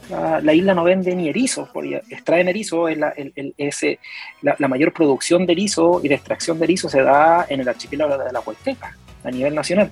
La, 0.10 0.54
isla 0.54 0.74
no 0.74 0.84
vende 0.84 1.16
ni 1.16 1.30
erizos, 1.30 1.70
porque 1.70 2.02
extraen 2.10 2.50
erizo, 2.50 2.90
es, 2.90 2.98
la, 2.98 3.10
el, 3.12 3.54
ese, 3.58 3.98
la, 4.42 4.68
mayor 4.68 4.92
producción 4.92 5.46
de 5.46 5.54
erizo 5.54 6.02
y 6.04 6.10
de 6.10 6.16
extracción 6.16 6.60
de 6.60 6.66
erizo 6.66 6.90
se 6.90 7.02
da 7.02 7.46
en 7.48 7.62
el 7.62 7.70
archipiélago 7.70 8.18
de 8.18 8.34
la 8.34 8.42
Huasteca, 8.42 8.98
a 9.24 9.32
nivel 9.32 9.56
nacional. 9.56 9.90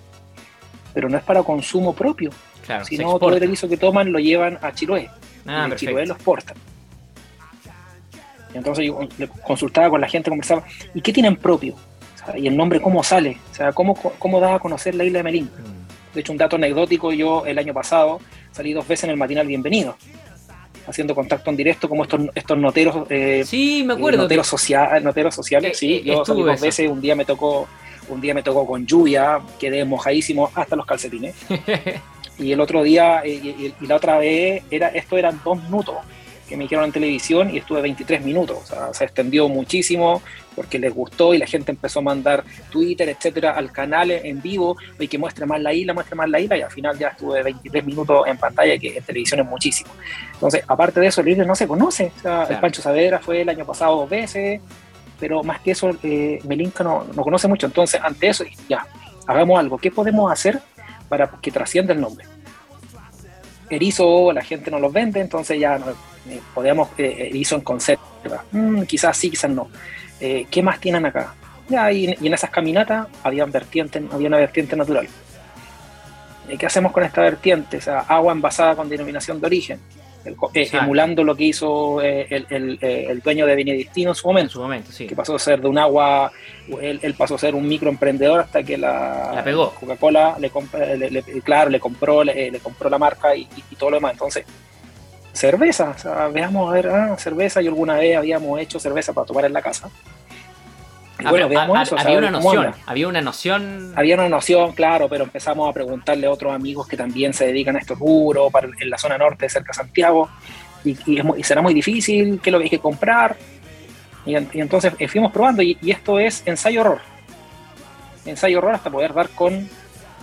Pero 0.93 1.07
no 1.07 1.17
es 1.17 1.23
para 1.23 1.41
consumo 1.41 1.93
propio, 1.95 2.31
claro, 2.65 2.83
sino 2.83 3.17
todo 3.17 3.33
el 3.37 3.41
erizo 3.41 3.69
que 3.69 3.77
toman 3.77 4.11
lo 4.11 4.19
llevan 4.19 4.59
a 4.61 4.73
Chiloé. 4.73 5.09
Ah, 5.47 5.69
y 5.71 5.75
Chiloé 5.77 6.05
lo 6.05 6.15
exportan. 6.15 6.57
Entonces 8.53 8.85
yo 8.85 8.99
consultaba 9.45 9.89
con 9.89 10.01
la 10.01 10.07
gente, 10.07 10.29
conversaba, 10.29 10.63
¿y 10.93 11.01
qué 11.01 11.13
tienen 11.13 11.35
propio? 11.35 11.75
y 12.37 12.47
el 12.47 12.55
nombre 12.55 12.81
cómo 12.81 13.03
sale, 13.03 13.37
o 13.51 13.55
sea, 13.55 13.71
cómo, 13.71 13.95
cómo 13.95 14.39
da 14.39 14.55
a 14.55 14.59
conocer 14.59 14.95
la 14.95 15.03
isla 15.03 15.19
de 15.19 15.23
Melín. 15.23 15.45
Mm. 15.45 16.13
De 16.13 16.21
hecho, 16.21 16.31
un 16.31 16.37
dato 16.37 16.55
anecdótico, 16.55 17.11
yo 17.13 17.45
el 17.45 17.57
año 17.57 17.73
pasado 17.73 18.19
salí 18.51 18.73
dos 18.73 18.87
veces 18.87 19.05
en 19.05 19.11
el 19.11 19.17
matinal 19.17 19.47
Bienvenido, 19.47 19.95
haciendo 20.87 21.15
contacto 21.15 21.49
en 21.49 21.55
directo 21.55 21.87
como 21.87 22.03
estos, 22.03 22.21
estos 22.35 22.57
noteros. 22.57 23.07
Eh, 23.09 23.43
sí, 23.45 23.83
me 23.85 23.93
acuerdo. 23.93 24.23
Noteros, 24.23 24.51
noteros 25.01 25.35
sociales, 25.35 25.77
sí. 25.77 26.01
Yo 26.03 26.25
salí 26.25 26.41
dos 26.41 26.59
veces, 26.59 26.89
un 26.89 27.01
día 27.01 27.15
me 27.15 27.25
tocó 27.25 27.67
un 28.09 28.19
día 28.19 28.33
me 28.33 28.41
tocó 28.41 28.65
con 28.65 28.87
lluvia, 28.87 29.39
quedé 29.59 29.85
mojadísimo 29.85 30.49
hasta 30.55 30.75
los 30.75 30.85
calcetines. 30.85 31.35
y 32.39 32.51
el 32.51 32.59
otro 32.59 32.81
día, 32.81 33.21
y, 33.23 33.73
y, 33.79 33.85
la 33.85 33.97
otra 33.97 34.17
vez, 34.17 34.63
era, 34.71 34.87
esto 34.87 35.15
eran 35.15 35.39
dos 35.45 35.61
minutos 35.63 35.97
que 36.49 36.57
me 36.57 36.63
dijeron 36.63 36.85
en 36.85 36.91
televisión 36.91 37.53
y 37.53 37.59
estuve 37.59 37.81
23 37.81 38.25
minutos. 38.25 38.57
O 38.63 38.65
sea, 38.65 38.93
se 38.93 39.05
extendió 39.05 39.47
muchísimo 39.47 40.21
porque 40.55 40.79
les 40.79 40.93
gustó 40.93 41.33
y 41.33 41.37
la 41.37 41.45
gente 41.45 41.71
empezó 41.71 41.99
a 41.99 42.01
mandar 42.01 42.43
Twitter, 42.71 43.07
etcétera, 43.07 43.51
al 43.51 43.71
canal 43.71 44.09
en 44.11 44.41
vivo 44.41 44.75
y 44.99 45.07
que 45.07 45.19
muestre 45.19 45.45
más 45.45 45.61
la 45.61 45.71
isla, 45.71 45.93
muestre 45.93 46.15
más 46.15 46.27
la 46.27 46.39
isla 46.39 46.57
y 46.57 46.61
al 46.61 46.71
final 46.71 46.97
ya 46.97 47.09
estuve 47.09 47.43
23 47.43 47.85
minutos 47.85 48.27
en 48.27 48.37
pantalla, 48.37 48.77
que 48.79 48.97
en 48.97 49.03
televisión 49.03 49.39
es 49.41 49.45
muchísimo. 49.45 49.91
Entonces, 50.33 50.63
aparte 50.67 50.99
de 50.99 51.07
eso, 51.07 51.21
el 51.21 51.29
isla 51.29 51.45
no 51.45 51.55
se 51.55 51.67
conoce. 51.67 52.11
O 52.17 52.21
sea, 52.21 52.43
el 52.49 52.59
Pancho 52.59 52.81
Saavedra 52.81 53.19
fue 53.19 53.41
el 53.41 53.49
año 53.49 53.65
pasado 53.65 53.97
dos 53.97 54.09
veces, 54.09 54.59
pero 55.19 55.43
más 55.43 55.61
que 55.61 55.71
eso, 55.71 55.91
eh, 56.01 56.39
Melinka 56.45 56.83
no, 56.83 57.05
no 57.15 57.21
conoce 57.21 57.47
mucho. 57.47 57.67
Entonces, 57.67 58.01
ante 58.03 58.27
eso, 58.27 58.43
ya, 58.67 58.87
hagamos 59.27 59.59
algo. 59.59 59.77
¿Qué 59.77 59.91
podemos 59.91 60.31
hacer 60.31 60.59
para 61.07 61.27
que 61.27 61.51
trascienda 61.51 61.93
el 61.93 62.01
nombre? 62.01 62.25
Erizo, 63.69 64.31
la 64.31 64.41
gente 64.41 64.71
no 64.71 64.79
los 64.79 64.91
vende, 64.91 65.19
entonces 65.19 65.59
ya 65.59 65.75
eh, 65.75 66.39
podemos 66.53 66.89
eh, 66.97 67.27
erizo 67.29 67.55
en 67.55 67.61
concepto. 67.61 68.03
Mm, 68.51 68.83
quizás 68.83 69.17
sí, 69.17 69.29
quizás 69.29 69.51
no. 69.51 69.69
Eh, 70.19 70.45
¿Qué 70.49 70.61
más 70.61 70.79
tienen 70.79 71.05
acá? 71.05 71.33
Ya, 71.69 71.91
y, 71.91 72.05
en 72.05 72.33
esas 72.33 72.49
caminatas 72.49 73.07
había, 73.23 73.45
vertiente, 73.45 74.03
había 74.11 74.27
una 74.27 74.37
vertiente 74.37 74.75
natural. 74.75 75.07
¿Qué 76.57 76.65
hacemos 76.65 76.91
con 76.91 77.03
esta 77.03 77.21
vertiente? 77.21 77.77
O 77.77 77.81
sea, 77.81 77.99
agua 77.99 78.33
envasada 78.33 78.75
con 78.75 78.89
denominación 78.89 79.39
de 79.39 79.45
origen 79.45 79.79
eh, 79.79 79.98
emulando 80.53 81.23
lo 81.23 81.35
que 81.35 81.45
hizo 81.45 82.01
eh, 82.01 82.27
el, 82.29 82.77
eh, 82.81 83.07
el, 83.09 83.19
dueño 83.21 83.45
de 83.45 83.55
Benedictino 83.55 84.11
en 84.11 84.15
su 84.15 84.27
momento. 84.27 84.53
su 84.53 84.61
momento, 84.61 84.91
sí. 84.91 85.07
Que 85.07 85.15
pasó 85.15 85.35
a 85.35 85.39
ser 85.39 85.61
de 85.61 85.67
un 85.67 85.77
agua, 85.77 86.31
él, 86.81 87.15
pasó 87.17 87.35
a 87.35 87.37
ser 87.37 87.55
un 87.55 87.67
microemprendedor 87.67 88.41
hasta 88.41 88.63
que 88.63 88.77
la, 88.77 89.43
Coca-Cola 89.79 90.37
le, 90.39 90.51
claro, 91.41 91.69
le 91.69 91.79
compró, 91.79 92.23
le, 92.23 92.59
compró 92.59 92.89
la 92.89 92.97
marca 92.97 93.35
y, 93.35 93.47
todo 93.77 93.91
lo 93.91 93.97
demás. 93.97 94.13
Entonces, 94.13 94.45
cerveza, 95.33 95.93
o 95.95 95.99
sea, 95.99 96.27
veamos 96.27 96.69
a 96.69 96.73
ver, 96.73 96.87
ah, 96.87 97.15
cerveza, 97.17 97.61
y 97.61 97.67
alguna 97.67 97.95
vez 97.95 98.17
habíamos 98.17 98.59
hecho 98.59 98.79
cerveza 98.79 99.13
para 99.13 99.27
tomar 99.27 99.45
en 99.45 99.53
la 99.53 99.61
casa. 99.61 99.89
Ah, 101.23 101.31
bueno, 101.31 101.45
había 101.45 102.17
una 102.17 102.31
noción, 102.31 102.73
había 102.85 103.07
una 103.07 103.21
noción. 103.21 103.93
Había 103.95 104.15
una 104.15 104.29
noción, 104.29 104.71
claro, 104.73 105.09
pero 105.09 105.25
empezamos 105.25 105.69
a 105.69 105.73
preguntarle 105.73 106.27
a 106.27 106.31
otros 106.31 106.53
amigos 106.53 106.87
que 106.87 106.95
también 106.95 107.33
se 107.33 107.47
dedican 107.47 107.75
a 107.75 107.79
estos 107.79 107.99
rubros, 107.99 108.51
en 108.79 108.89
la 108.89 108.97
zona 108.97 109.17
norte, 109.17 109.49
cerca 109.49 109.69
de 109.69 109.73
Santiago, 109.73 110.29
y, 110.83 110.95
será 111.43 111.61
muy 111.61 111.73
difícil, 111.73 112.39
qué 112.41 112.51
lo 112.51 112.59
que 112.59 112.65
hay 112.65 112.69
que 112.69 112.79
comprar. 112.79 113.35
Y, 114.25 114.35
entonces 114.35 114.93
eh, 114.99 115.07
fuimos 115.07 115.31
probando, 115.31 115.61
y, 115.61 115.77
esto 115.87 116.19
es 116.19 116.43
ensayo-horror. 116.45 117.01
Ensayo-horror 118.25 118.75
hasta 118.75 118.89
poder 118.89 119.13
dar 119.13 119.29
con 119.29 119.69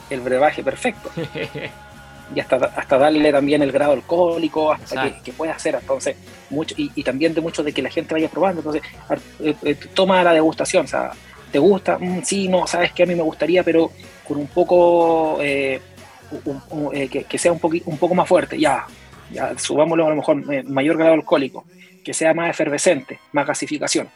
el 0.09 0.21
brebaje 0.21 0.63
perfecto. 0.63 1.11
y 2.35 2.41
hasta, 2.41 2.57
hasta 2.57 2.99
darle 2.99 3.31
también 3.31 3.63
el 3.63 3.73
grado 3.73 3.93
alcohólico, 3.93 4.73
hasta 4.73 5.23
que, 5.23 5.33
pueda 5.33 5.53
hacer. 5.53 5.77
Entonces, 5.81 6.17
mucho, 6.51 6.75
y, 6.77 7.03
también 7.03 7.35
de 7.35 7.41
mucho 7.41 7.63
de 7.63 7.73
que 7.73 7.83
la 7.83 7.91
gente 7.91 8.15
vaya 8.15 8.29
probando. 8.29 8.61
Entonces, 8.61 8.83
eh, 9.41 9.55
eh, 9.63 9.75
toma 9.95 10.23
la 10.23 10.33
degustación, 10.33 10.85
o 10.85 10.89
sea, 10.89 11.11
¿te 11.53 11.59
gusta? 11.59 11.99
Mm, 11.99 12.23
sí, 12.23 12.49
no, 12.49 12.67
sabes 12.67 12.93
que 12.93 13.05
a 13.05 13.07
mí 13.07 13.15
me 13.15 13.23
gustaría, 13.23 13.63
pero 13.63 13.91
con 14.27 14.39
un 14.39 14.49
poco, 14.49 15.39
eh, 15.41 15.81
que, 17.29 17.39
sea 17.39 17.53
un, 17.53 17.61
un 17.63 17.99
poco 17.99 18.15
más 18.15 18.29
fuerte, 18.29 18.59
ya, 18.59 18.87
ya, 19.31 19.57
subámoslo 19.57 20.07
a 20.07 20.11
lo 20.11 20.17
mejor 20.17 20.65
mayor 20.65 20.97
grado 20.97 21.15
alcohólico, 21.15 21.65
que 22.05 22.13
sea 22.13 22.35
más 22.35 22.51
efervescente, 22.51 23.21
más 23.33 23.47
gasificación. 23.47 24.09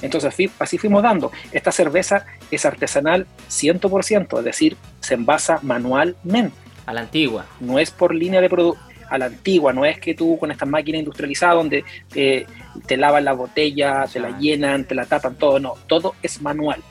Entonces 0.00 0.52
así 0.58 0.78
fuimos 0.78 1.02
dando. 1.02 1.32
Esta 1.50 1.72
cerveza 1.72 2.24
es 2.50 2.64
artesanal 2.64 3.26
100%, 3.48 4.38
es 4.38 4.44
decir, 4.44 4.76
se 5.00 5.14
envasa 5.14 5.58
manualmente. 5.62 6.67
A 6.88 6.92
la 6.94 7.00
antigua. 7.02 7.44
No 7.60 7.78
es 7.78 7.90
por 7.90 8.14
línea 8.14 8.40
de 8.40 8.48
producto. 8.48 8.80
A 9.10 9.18
la 9.18 9.26
antigua, 9.26 9.72
no 9.72 9.84
es 9.86 9.98
que 9.98 10.14
tú 10.14 10.38
con 10.38 10.50
estas 10.50 10.68
máquinas 10.68 11.00
industrializadas 11.00 11.56
donde 11.56 11.84
te, 12.10 12.46
te 12.86 12.96
lavan 12.98 13.24
la 13.24 13.32
botella, 13.32 14.04
te 14.10 14.20
la 14.20 14.38
llenan, 14.38 14.84
te 14.84 14.94
la 14.94 15.06
tapan, 15.06 15.34
todo. 15.36 15.58
No, 15.58 15.74
todo 15.86 16.14
es 16.22 16.42
manual 16.42 16.82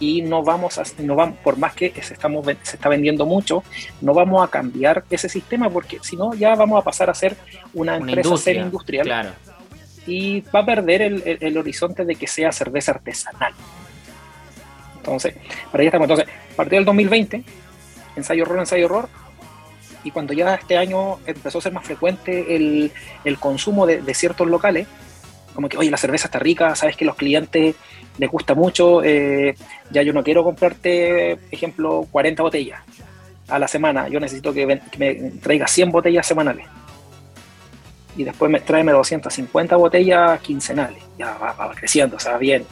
y 0.00 0.22
no 0.22 0.42
vamos 0.42 0.78
a, 0.78 0.82
no 1.02 1.14
vamos, 1.14 1.38
por 1.38 1.56
más 1.56 1.74
que 1.74 1.92
se, 2.02 2.14
estamos, 2.14 2.44
se 2.62 2.76
está 2.76 2.88
vendiendo 2.88 3.26
mucho, 3.26 3.62
no 4.00 4.12
vamos 4.12 4.46
a 4.46 4.50
cambiar 4.50 5.04
ese 5.10 5.28
sistema 5.28 5.70
porque 5.70 5.98
si 6.02 6.16
no 6.16 6.34
ya 6.34 6.54
vamos 6.54 6.80
a 6.80 6.84
pasar 6.84 7.10
a 7.10 7.14
ser 7.14 7.36
una, 7.72 7.96
empresa 7.96 8.36
ser 8.36 8.56
industrial 8.56 9.06
claro. 9.06 9.30
y 10.06 10.40
va 10.42 10.60
a 10.60 10.66
perder 10.66 11.02
el, 11.02 11.38
el, 11.40 11.56
horizonte 11.56 12.04
de 12.04 12.16
que 12.16 12.26
sea 12.26 12.52
cerveza 12.52 12.92
artesanal. 12.92 13.52
Entonces, 14.96 15.34
para 15.70 15.82
allá 15.82 15.88
estamos. 15.88 16.10
Entonces, 16.10 16.34
a 16.52 16.56
partir 16.56 16.78
del 16.78 16.84
2020, 16.86 17.44
ensayo 18.16 18.42
horror, 18.44 18.58
ensayo 18.60 18.86
horror, 18.86 19.08
y 20.04 20.10
cuando 20.10 20.32
ya 20.32 20.54
este 20.54 20.76
año 20.76 21.18
empezó 21.26 21.58
a 21.58 21.62
ser 21.62 21.72
más 21.72 21.84
frecuente 21.84 22.54
el, 22.54 22.92
el 23.24 23.38
consumo 23.38 23.86
de, 23.86 24.02
de, 24.02 24.14
ciertos 24.14 24.46
locales, 24.46 24.86
como 25.54 25.68
que, 25.68 25.78
oye, 25.78 25.90
la 25.90 25.96
cerveza 25.96 26.26
está 26.26 26.38
rica, 26.38 26.74
sabes 26.74 26.96
que 26.96 27.04
los 27.04 27.16
clientes 27.16 27.74
les 28.18 28.30
gusta 28.30 28.54
mucho, 28.54 29.02
eh, 29.02 29.56
ya 29.90 30.02
yo 30.02 30.12
no 30.12 30.22
quiero 30.22 30.44
comprarte, 30.44 31.38
ejemplo, 31.50 32.06
40 32.10 32.42
botellas 32.42 32.80
a 33.48 33.58
la 33.58 33.68
semana, 33.68 34.08
yo 34.08 34.20
necesito 34.20 34.52
que, 34.52 34.66
me 34.98 35.14
traiga 35.42 35.66
100 35.66 35.90
botellas 35.90 36.26
semanales. 36.26 36.66
Y 38.16 38.22
después 38.24 38.50
me 38.50 38.60
tráeme 38.60 38.92
250 38.92 39.74
botellas 39.74 40.40
quincenales. 40.40 41.02
Ya 41.18 41.36
va, 41.36 41.72
creciendo, 41.74 42.16
o 42.16 42.20
sea, 42.20 42.38
bien. 42.38 42.64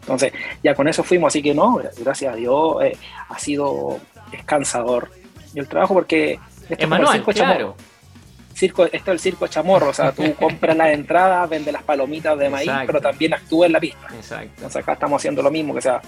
Entonces, 0.00 0.32
ya 0.62 0.74
con 0.74 0.88
eso 0.88 1.04
fuimos, 1.04 1.28
así 1.28 1.40
que 1.40 1.54
no, 1.54 1.80
gracias 1.98 2.32
a 2.32 2.36
Dios, 2.36 2.82
eh, 2.82 2.96
ha 3.28 3.38
sido 3.38 4.00
descansador. 4.32 5.10
El 5.54 5.68
trabajo 5.68 5.94
porque 5.94 6.40
esto 6.68 6.84
es 6.84 6.88
manual, 6.88 7.22
claro. 7.24 7.76
Circo, 8.54 8.86
esto 8.86 8.96
es 8.96 9.06
el 9.08 9.20
circo 9.20 9.46
chamorro, 9.46 9.90
o 9.90 9.94
sea, 9.94 10.10
tú 10.10 10.34
compras 10.38 10.76
la 10.76 10.92
entrada, 10.92 11.46
vendes 11.46 11.72
las 11.72 11.84
palomitas 11.84 12.36
de 12.36 12.50
maíz, 12.50 12.70
pero 12.86 13.00
también 13.00 13.34
actúas 13.34 13.66
en 13.66 13.72
la 13.72 13.80
pista. 13.80 14.08
Exacto. 14.14 14.50
Entonces 14.56 14.82
acá 14.82 14.94
estamos 14.94 15.20
haciendo 15.20 15.42
lo 15.42 15.50
mismo, 15.50 15.74
que 15.74 15.80
sea, 15.80 16.00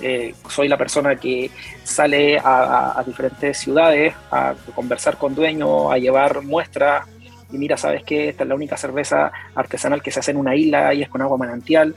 eh, 0.00 0.34
soy 0.48 0.66
la 0.66 0.76
persona 0.76 1.14
que 1.14 1.50
sale 1.84 2.40
a, 2.42 3.02
diferentes 3.06 3.58
ciudades 3.58 4.14
a 4.30 4.54
conversar 4.74 5.16
con 5.16 5.34
dueños, 5.34 5.92
a 5.92 5.98
llevar 5.98 6.42
muestras, 6.42 7.06
y 7.52 7.58
mira, 7.58 7.76
¿sabes 7.76 8.02
qué? 8.02 8.30
Esta 8.30 8.44
es 8.44 8.48
la 8.48 8.54
única 8.54 8.76
cerveza 8.76 9.30
artesanal 9.54 10.02
que 10.02 10.10
se 10.10 10.20
hace 10.20 10.30
en 10.30 10.38
una 10.38 10.56
isla 10.56 10.92
y 10.94 11.02
es 11.02 11.08
con 11.08 11.20
agua 11.20 11.36
manantial. 11.36 11.94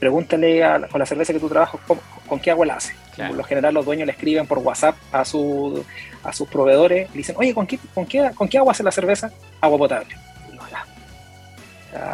Pregúntale 0.00 0.64
a, 0.64 0.88
con 0.88 0.98
la 0.98 1.06
cerveza 1.06 1.32
que 1.32 1.40
tú 1.40 1.48
trabajas 1.48 1.80
con, 2.26 2.40
qué 2.40 2.50
agua 2.50 2.66
la 2.66 2.74
hace. 2.74 2.94
Por 3.26 3.36
lo 3.36 3.44
general 3.44 3.74
los 3.74 3.84
dueños 3.84 4.06
le 4.06 4.12
escriben 4.12 4.46
por 4.46 4.58
WhatsApp 4.58 4.96
a 5.12 5.24
su 5.24 5.84
a 6.22 6.32
sus 6.32 6.48
proveedores 6.48 7.08
y 7.14 7.18
dicen, 7.18 7.34
oye, 7.38 7.52
¿con 7.52 7.66
qué, 7.66 7.78
con 7.94 8.06
qué, 8.06 8.30
con 8.34 8.48
qué 8.48 8.58
agua 8.58 8.72
hace 8.72 8.82
la 8.82 8.92
cerveza? 8.92 9.30
Agua 9.60 9.78
potable. 9.78 10.14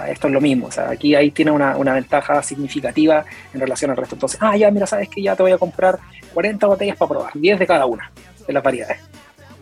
esto 0.09 0.29
es 0.29 0.33
lo 0.33 0.41
mismo, 0.41 0.69
o 0.69 0.71
sea, 0.71 0.91
aquí 0.91 1.15
ahí 1.15 1.31
tiene 1.31 1.51
una, 1.51 1.77
una, 1.77 1.95
ventaja 1.95 2.43
significativa 2.43 3.25
en 3.53 3.61
relación 3.61 3.91
al 3.91 3.97
resto. 3.97 4.15
Entonces, 4.15 4.39
ah, 4.41 4.57
ya, 4.57 4.71
mira, 4.71 4.87
sabes 4.87 5.09
que 5.09 5.21
ya 5.21 5.37
te 5.37 5.43
voy 5.43 5.53
a 5.53 5.59
comprar 5.59 5.99
40 6.33 6.67
botellas 6.67 6.97
para 6.97 7.09
probar, 7.09 7.33
10 7.35 7.59
de 7.59 7.67
cada 7.67 7.85
una 7.85 8.11
de 8.47 8.53
las 8.53 8.63
variedades. 8.63 9.01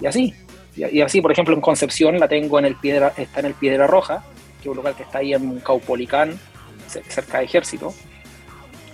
Y 0.01 0.07
así, 0.07 0.35
y, 0.77 1.01
así, 1.01 1.21
por 1.21 1.33
ejemplo, 1.33 1.55
en 1.55 1.61
Concepción 1.61 2.19
la 2.19 2.29
tengo 2.29 2.59
en 2.59 2.65
el 2.65 2.77
Piedra, 2.77 3.13
está 3.17 3.41
en 3.41 3.47
el 3.47 3.55
Piedra 3.55 3.87
Roja, 3.87 4.25
que 4.63 4.69
es 4.69 4.71
un 4.71 4.77
lugar 4.77 4.95
que 4.95 5.03
está 5.03 5.19
ahí 5.19 5.35
en 5.35 5.61
Caupolicán, 5.61 6.39
cerca 6.87 7.39
de 7.39 7.45
Ejército. 7.45 7.95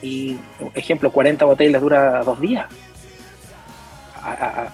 Y, 0.01 0.37
ejemplo, 0.75 1.11
40 1.11 1.45
botellas 1.45 1.83
dura 1.83 2.23
dos 2.23 2.41
días 2.41 2.67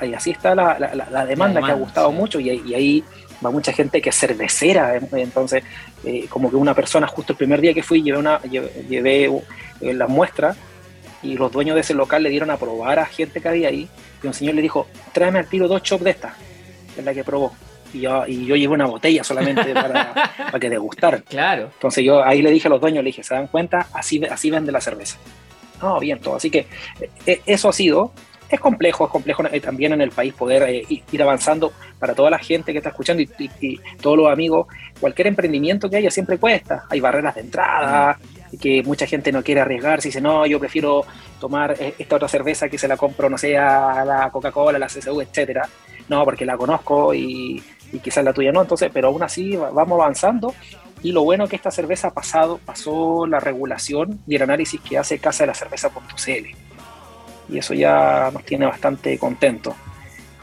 y 0.03 0.15
así 0.15 0.31
está 0.31 0.55
la, 0.55 1.27
demanda 1.27 1.63
que 1.63 1.71
ha 1.71 1.75
gustado 1.75 2.13
mucho 2.13 2.41
y, 2.41 2.75
ahí 2.75 3.05
va 3.45 3.51
mucha 3.51 3.73
gente 3.73 4.01
que 4.01 4.11
es 4.11 4.17
cervecera, 4.17 4.97
entonces 4.97 5.63
eh, 6.05 6.27
como 6.29 6.49
que 6.49 6.57
una 6.57 6.75
persona 6.75 7.07
justo 7.07 7.33
el 7.35 7.37
primer 7.37 7.61
día 7.61 7.75
que 7.75 7.83
fui 7.83 8.03
llevé, 8.03 8.19
una, 8.19 8.41
llevé, 8.43 9.25
eh, 9.81 9.93
las 9.93 10.09
muestras 10.09 10.57
y 11.23 11.37
los 11.37 11.53
dueños 11.53 11.75
de 11.75 11.83
ese 11.83 11.95
local 11.95 12.23
le 12.23 12.31
dieron 12.31 12.51
a 12.51 12.57
probar 12.57 12.99
a 12.99 13.07
gente 13.07 13.41
que 13.41 13.49
había 13.49 13.69
ahí 13.69 13.89
y 14.23 14.27
un 14.27 14.35
señor 14.35 14.55
le 14.55 14.63
dijo, 14.63 14.87
tráeme 15.13 15.41
al 15.41 15.47
tiro 15.47 15.69
dos 15.69 15.83
chops 15.83 16.05
de 16.05 16.11
esta, 16.11 16.35
es 16.97 17.05
la 17.05 17.13
que 17.13 17.25
probó. 17.25 17.53
Y 17.95 18.01
yo, 18.01 18.27
y 18.27 18.45
yo 18.45 18.57
llevé 18.57 18.75
una 18.75 18.87
botella 18.87 19.25
solamente 19.25 19.73
para, 19.73 20.13
para 20.37 20.61
que 20.61 20.69
degustaran. 20.69 21.25
Claro. 21.29 21.71
Entonces 21.73 22.05
yo 22.05 22.23
ahí 22.23 22.43
le 22.43 22.51
dije 22.51 22.69
a 22.69 22.71
los 22.71 22.81
dueños, 22.81 23.03
le 23.03 23.09
dije, 23.09 23.23
¿se 23.23 23.35
dan 23.35 23.47
cuenta? 23.47 23.87
Así, 23.93 24.23
así 24.25 24.51
vende 24.51 24.73
la 24.73 24.81
cerveza. 24.81 25.17
No, 25.81 26.01
bien, 26.01 26.19
todo. 26.19 26.37
Así 26.37 26.51
que 26.51 26.67
eh, 27.27 27.41
eso 27.47 27.69
ha 27.69 27.73
sido 27.73 28.13
es 28.55 28.61
complejo, 28.61 29.05
es 29.05 29.11
complejo 29.11 29.43
eh, 29.51 29.61
también 29.61 29.93
en 29.93 30.01
el 30.01 30.11
país 30.11 30.33
poder 30.35 30.63
eh, 30.65 30.85
ir 30.89 31.23
avanzando 31.23 31.73
para 31.99 32.15
toda 32.15 32.31
la 32.31 32.39
gente 32.39 32.73
que 32.73 32.79
está 32.79 32.91
escuchando 32.91 33.23
y, 33.23 33.81
todos 34.01 34.17
los 34.17 34.31
amigos. 34.31 34.67
Cualquier 35.01 35.29
emprendimiento 35.29 35.91
que 35.91 35.97
haya 35.97 36.11
siempre 36.11 36.39
cuesta. 36.39 36.85
Hay 36.91 37.01
barreras 37.01 37.35
de 37.35 37.43
entrada, 37.43 38.19
que 38.61 38.83
mucha 38.83 39.07
gente 39.07 39.33
no 39.33 39.43
quiere 39.43 39.61
arriesgarse 39.61 40.09
y 40.09 40.11
dice, 40.11 40.21
no, 40.21 40.47
yo 40.47 40.61
prefiero 40.61 41.05
tomar 41.41 41.75
eh, 41.79 41.95
esta 41.99 42.17
otra 42.17 42.29
cerveza 42.29 42.69
que 42.69 42.79
se 42.79 42.89
la 42.89 42.97
compro, 42.97 43.29
no 43.29 43.39
sé, 43.39 43.57
a 43.57 44.05
la 44.05 44.31
Coca-Cola, 44.31 44.77
a 44.77 44.81
la 44.81 44.87
CSU, 44.87 45.21
etcétera. 45.21 45.69
No, 46.09 46.25
porque 46.25 46.45
la 46.45 46.57
conozco 46.57 47.15
y, 47.15 47.63
y 47.95 48.01
quizás 48.01 48.23
la 48.25 48.35
tuya 48.35 48.53
no. 48.53 48.61
Entonces, 48.61 48.91
pero 48.93 49.09
aún 49.09 49.23
así 49.23 49.57
vamos 49.57 49.99
avanzando. 49.99 50.55
Y 51.03 51.13
lo 51.13 51.23
bueno 51.23 51.45
es 51.45 51.51
que 51.51 51.57
esta 51.57 51.71
cerveza 51.71 52.09
ha 52.09 52.13
pasado, 52.13 52.61
pasó 52.65 53.27
la 53.27 53.41
regulación 53.41 54.21
y 54.27 54.37
el 54.37 54.43
análisis 54.43 54.81
que 54.81 54.99
hace 54.99 55.19
Casa 55.19 55.45
de 55.45 55.49
la 55.49 55.55
Cerveza.cl 55.55 56.65
y 57.49 57.59
eso 57.59 57.75
ya 57.75 58.31
nos 58.33 58.45
tiene 58.45 58.67
bastante 58.67 59.19
contentos. 59.19 59.75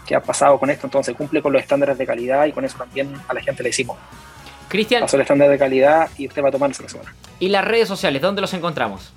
¿Qué 0.05 0.15
ha 0.15 0.21
pasado 0.21 0.59
con 0.59 0.69
esto? 0.69 0.87
Entonces 0.87 1.15
cumple 1.15 1.41
con 1.41 1.53
los 1.53 1.61
estándares 1.61 1.97
de 1.97 2.05
calidad 2.05 2.45
y 2.45 2.51
con 2.51 2.65
eso 2.65 2.77
también 2.77 3.13
a 3.27 3.33
la 3.33 3.41
gente 3.41 3.63
le 3.63 3.69
decimos. 3.69 3.97
Cristian. 4.67 5.01
Pasó 5.01 5.17
el 5.17 5.21
estándar 5.21 5.49
de 5.49 5.57
calidad 5.57 6.09
y 6.17 6.27
usted 6.27 6.43
va 6.43 6.49
a 6.49 6.51
tomar 6.51 6.71
esa 6.71 6.83
persona. 6.83 7.13
¿Y 7.39 7.49
las 7.49 7.65
redes 7.65 7.87
sociales? 7.87 8.21
¿Dónde 8.21 8.41
los 8.41 8.53
encontramos? 8.53 9.13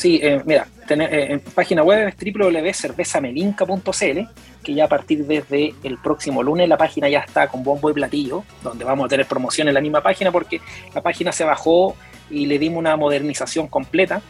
Sí, 0.00 0.18
eh, 0.22 0.40
mira, 0.46 0.66
eh, 0.88 1.26
en 1.28 1.40
página 1.40 1.82
web 1.82 2.08
es 2.08 2.14
www.cervezamelinca.cl, 2.16 4.18
que 4.64 4.72
ya 4.72 4.86
a 4.86 4.88
partir 4.88 5.26
desde 5.26 5.74
el 5.82 5.98
próximo 5.98 6.42
lunes 6.42 6.66
la 6.70 6.78
página 6.78 7.06
ya 7.10 7.18
está 7.18 7.48
con 7.48 7.62
bombo 7.62 7.90
y 7.90 7.92
platillo, 7.92 8.42
donde 8.62 8.82
vamos 8.82 9.04
a 9.04 9.10
tener 9.10 9.26
promoción 9.26 9.68
en 9.68 9.74
la 9.74 9.82
misma 9.82 10.02
página 10.02 10.32
porque 10.32 10.62
la 10.94 11.02
página 11.02 11.32
se 11.32 11.44
bajó 11.44 11.96
y 12.30 12.46
le 12.46 12.58
dimos 12.58 12.78
una 12.78 12.96
modernización 12.96 13.68
completa 13.68 14.22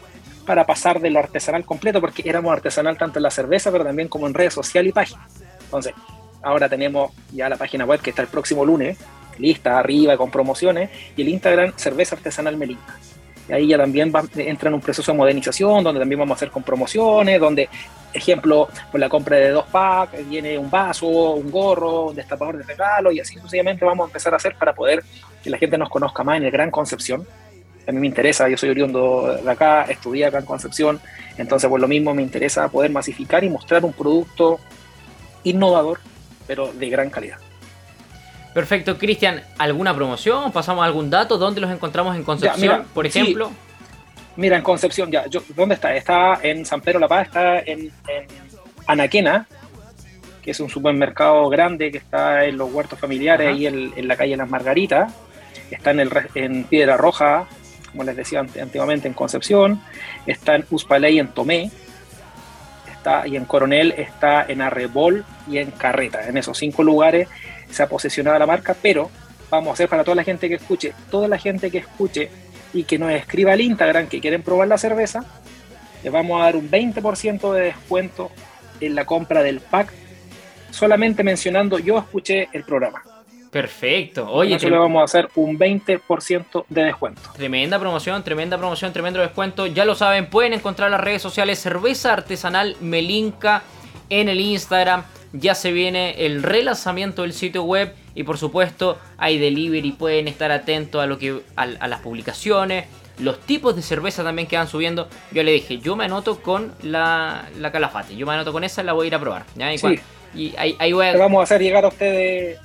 para 0.45 0.65
pasar 0.65 0.99
de 0.99 1.17
artesanal 1.17 1.63
completo, 1.63 2.01
porque 2.01 2.23
éramos 2.25 2.51
artesanal 2.51 2.97
tanto 2.97 3.19
en 3.19 3.23
la 3.23 3.31
cerveza, 3.31 3.71
pero 3.71 3.85
también 3.85 4.09
como 4.09 4.27
en 4.27 4.33
redes 4.33 4.53
sociales 4.53 4.89
y 4.89 4.93
páginas. 4.93 5.25
Entonces, 5.63 5.93
ahora 6.41 6.67
tenemos 6.67 7.13
ya 7.31 7.47
la 7.47 7.55
página 7.55 7.85
web 7.85 8.01
que 8.01 8.09
está 8.09 8.23
el 8.23 8.27
próximo 8.27 8.65
lunes, 8.65 8.97
lista 9.37 9.79
arriba 9.79 10.17
con 10.17 10.31
promociones, 10.31 10.89
y 11.15 11.21
el 11.21 11.29
Instagram 11.29 11.71
Cerveza 11.77 12.17
Artesanal 12.17 12.57
Melinca. 12.57 12.97
Ahí 13.51 13.67
ya 13.67 13.77
también 13.77 14.11
entra 14.37 14.69
en 14.69 14.73
un 14.73 14.81
proceso 14.81 15.11
de 15.11 15.17
modernización, 15.17 15.83
donde 15.83 15.99
también 15.99 16.19
vamos 16.19 16.35
a 16.35 16.37
hacer 16.37 16.49
con 16.49 16.63
promociones, 16.63 17.39
donde, 17.39 17.69
ejemplo, 18.13 18.69
por 18.91 18.99
la 18.99 19.09
compra 19.09 19.37
de 19.37 19.49
dos 19.49 19.65
packs, 19.65 20.27
viene 20.29 20.57
un 20.57 20.69
vaso, 20.69 21.07
un 21.07 21.51
gorro, 21.51 22.07
un 22.07 22.15
destapador 22.15 22.57
de 22.57 22.63
regalo, 22.63 23.11
y 23.11 23.19
así 23.19 23.35
sucesivamente 23.35 23.85
vamos 23.85 24.05
a 24.05 24.07
empezar 24.07 24.33
a 24.33 24.37
hacer 24.37 24.55
para 24.55 24.73
poder 24.73 25.03
que 25.43 25.49
la 25.49 25.57
gente 25.57 25.77
nos 25.77 25.89
conozca 25.89 26.23
más 26.23 26.37
en 26.37 26.43
el 26.43 26.51
Gran 26.51 26.71
Concepción, 26.71 27.25
a 27.87 27.91
mí 27.91 27.99
me 27.99 28.07
interesa, 28.07 28.47
yo 28.47 28.57
soy 28.57 28.69
oriundo 28.69 29.37
de 29.43 29.51
acá, 29.51 29.83
estudié 29.83 30.25
acá 30.25 30.39
en 30.39 30.45
Concepción, 30.45 31.01
entonces 31.37 31.69
por 31.69 31.79
lo 31.79 31.87
mismo 31.87 32.13
me 32.13 32.21
interesa 32.21 32.69
poder 32.69 32.91
masificar 32.91 33.43
y 33.43 33.49
mostrar 33.49 33.83
un 33.83 33.93
producto 33.93 34.59
innovador, 35.43 35.99
pero 36.47 36.71
de 36.71 36.89
gran 36.89 37.09
calidad. 37.09 37.37
Perfecto, 38.53 38.97
Cristian, 38.97 39.41
¿alguna 39.57 39.95
promoción? 39.95 40.51
¿Pasamos 40.51 40.83
algún 40.85 41.09
dato? 41.09 41.37
¿Dónde 41.37 41.61
los 41.61 41.71
encontramos 41.71 42.15
en 42.15 42.23
Concepción, 42.23 42.85
por 42.93 43.05
ejemplo? 43.05 43.51
mira, 44.35 44.57
en 44.57 44.63
Concepción, 44.63 45.11
ya, 45.11 45.25
¿dónde 45.55 45.75
está? 45.75 45.95
Está 45.95 46.39
en 46.41 46.65
San 46.65 46.81
Pedro 46.81 46.99
La 46.99 47.07
Paz, 47.07 47.27
está 47.27 47.59
en, 47.59 47.91
Anaquena, 48.87 49.47
que 50.41 50.51
es 50.51 50.59
un 50.59 50.69
supermercado 50.69 51.47
grande 51.49 51.91
que 51.91 51.99
está 51.99 52.45
en 52.45 52.57
los 52.57 52.71
huertos 52.73 52.99
familiares, 52.99 53.57
y 53.57 53.67
en, 53.67 54.07
la 54.07 54.17
calle 54.17 54.35
Las 54.35 54.49
Margaritas. 54.49 55.13
Está 55.69 55.91
en, 55.91 56.01
el, 56.01 56.11
en 56.35 56.65
Piedra 56.65 56.97
Roja, 56.97 57.47
como 57.91 58.03
les 58.03 58.17
decía 58.17 58.39
antiguamente, 58.39 59.07
en 59.07 59.13
Concepción, 59.13 59.81
está 60.25 60.55
en 60.55 60.65
Uspaley 60.69 61.19
en 61.19 61.29
Tomé, 61.29 61.71
está, 62.91 63.25
y 63.25 63.37
en 63.37 63.45
Coronel 63.45 63.93
está 63.97 64.45
en 64.45 64.61
Arrebol 64.61 65.23
y 65.49 65.59
en 65.59 65.71
Carreta. 65.71 66.27
En 66.27 66.35
esos 66.37 66.57
cinco 66.57 66.83
lugares 66.83 67.29
se 67.71 67.83
ha 67.83 67.89
posicionado 67.89 68.37
la 68.37 68.45
marca, 68.45 68.75
pero 68.81 69.09
vamos 69.49 69.69
a 69.69 69.73
hacer 69.73 69.89
para 69.89 70.03
toda 70.03 70.15
la 70.15 70.23
gente 70.23 70.47
que 70.47 70.55
escuche, 70.55 70.93
toda 71.09 71.27
la 71.27 71.37
gente 71.37 71.69
que 71.71 71.79
escuche 71.79 72.29
y 72.73 72.83
que 72.83 72.97
nos 72.97 73.11
escriba 73.11 73.53
al 73.53 73.61
Instagram 73.61 74.07
que 74.07 74.21
quieren 74.21 74.41
probar 74.41 74.67
la 74.67 74.77
cerveza, 74.77 75.25
les 76.03 76.11
vamos 76.11 76.41
a 76.41 76.45
dar 76.45 76.55
un 76.55 76.69
20% 76.69 77.53
de 77.53 77.61
descuento 77.61 78.31
en 78.79 78.95
la 78.95 79.05
compra 79.05 79.43
del 79.43 79.59
pack, 79.59 79.91
solamente 80.71 81.23
mencionando 81.23 81.79
yo 81.79 81.97
escuché 81.99 82.49
el 82.53 82.63
programa. 82.63 83.03
Perfecto. 83.51 84.31
Oye, 84.31 84.57
le 84.57 84.77
vamos 84.77 85.01
a 85.01 85.03
hacer 85.03 85.27
un 85.35 85.59
20% 85.59 86.65
de 86.69 86.83
descuento. 86.85 87.21
Tremenda 87.35 87.77
promoción, 87.77 88.23
tremenda 88.23 88.57
promoción, 88.57 88.93
tremendo 88.93 89.19
descuento. 89.19 89.67
Ya 89.67 89.83
lo 89.83 89.93
saben, 89.93 90.29
pueden 90.29 90.53
encontrar 90.53 90.89
las 90.89 91.01
redes 91.01 91.21
sociales 91.21 91.59
Cerveza 91.59 92.13
Artesanal 92.13 92.77
Melinca 92.79 93.63
en 94.09 94.29
el 94.29 94.39
Instagram. 94.39 95.03
Ya 95.33 95.55
se 95.55 95.71
viene 95.71 96.25
el 96.25 96.43
relanzamiento 96.43 97.21
del 97.21 97.33
sitio 97.33 97.63
web 97.63 97.93
y 98.15 98.23
por 98.23 98.37
supuesto 98.37 98.97
hay 99.17 99.37
delivery. 99.37 99.93
Pueden 99.93 100.27
estar 100.27 100.51
atentos 100.51 101.01
a 101.01 101.05
lo 101.05 101.17
que 101.17 101.41
a, 101.55 101.65
las 101.65 101.99
publicaciones, 102.01 102.85
los 103.17 103.39
tipos 103.39 103.75
de 103.75 103.81
cerveza 103.81 104.23
también 104.23 104.47
que 104.47 104.57
van 104.57 104.67
subiendo. 104.67 105.07
Yo 105.31 105.43
le 105.43 105.51
dije, 105.51 105.77
yo 105.77 105.95
me 105.95 106.05
anoto 106.05 106.41
con 106.41 106.73
la, 106.81 107.47
la 107.59 107.71
Calafate. 107.71 108.15
Yo 108.15 108.25
me 108.25 108.33
anoto 108.33 108.51
con 108.51 108.63
esa, 108.63 108.83
la 108.83 108.93
voy 108.93 109.05
a 109.05 109.07
ir 109.07 109.15
a 109.15 109.19
probar. 109.19 109.45
Y, 109.55 109.77
sí. 109.77 109.99
y 110.35 110.53
ahí, 110.57 110.91
voy 110.91 111.07
a... 111.07 111.17
vamos 111.17 111.39
a 111.39 111.43
hacer 111.43 111.61
llegar 111.61 111.85
a 111.85 111.87
ustedes 111.87 112.59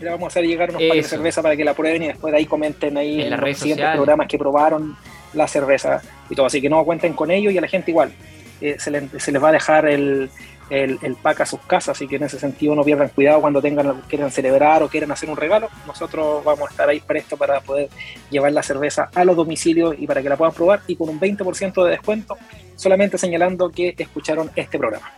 le 0.00 0.10
vamos 0.10 0.24
a 0.24 0.26
hacer 0.26 0.44
llegar 0.44 0.70
unos 0.70 0.82
paquetes 0.82 1.04
de 1.04 1.16
cerveza 1.16 1.42
para 1.42 1.56
que 1.56 1.64
la 1.64 1.74
prueben 1.74 2.02
y 2.02 2.06
después 2.08 2.32
de 2.32 2.38
ahí 2.38 2.46
comenten 2.46 2.96
ahí 2.96 3.22
en, 3.22 3.30
los 3.30 3.58
siguientes 3.58 3.88
programas 3.94 4.26
que 4.26 4.38
probaron 4.38 4.96
la 5.32 5.46
cerveza 5.46 6.02
y 6.28 6.34
todo. 6.34 6.46
Así 6.46 6.60
que 6.60 6.68
no 6.68 6.84
cuenten 6.84 7.12
con 7.12 7.30
ellos 7.30 7.52
y 7.52 7.58
a 7.58 7.60
la 7.60 7.68
gente 7.68 7.90
igual. 7.90 8.12
Eh, 8.60 8.76
se, 8.78 8.90
les 8.90 9.42
va 9.42 9.50
a 9.50 9.52
dejar 9.52 9.86
el, 9.86 10.30
el, 10.70 11.16
pack 11.22 11.42
a 11.42 11.46
sus 11.46 11.60
casas, 11.60 11.96
así 11.96 12.08
que 12.08 12.16
en 12.16 12.24
ese 12.24 12.38
sentido 12.38 12.74
no 12.74 12.84
pierdan 12.84 13.08
cuidado 13.08 13.40
cuando 13.40 13.62
tengan 13.62 14.02
quieran 14.02 14.30
celebrar 14.30 14.82
o 14.82 14.88
quieran 14.88 15.10
hacer 15.12 15.30
un 15.30 15.36
regalo. 15.36 15.68
Nosotros 15.86 16.44
vamos 16.44 16.68
a 16.68 16.70
estar 16.70 16.88
ahí 16.88 17.00
prestos 17.00 17.38
para 17.38 17.60
poder 17.60 17.88
llevar 18.30 18.52
la 18.52 18.62
cerveza 18.62 19.10
a 19.14 19.24
los 19.24 19.36
domicilios 19.36 19.94
y 19.98 20.06
para 20.06 20.22
que 20.22 20.28
la 20.28 20.36
puedan 20.36 20.54
probar 20.54 20.80
y 20.86 20.96
con 20.96 21.08
un 21.08 21.20
20% 21.20 21.84
de 21.84 21.90
descuento, 21.90 22.36
solamente 22.74 23.18
señalando 23.18 23.70
que 23.70 23.94
escucharon 23.96 24.50
este 24.56 24.78
programa. 24.78 25.12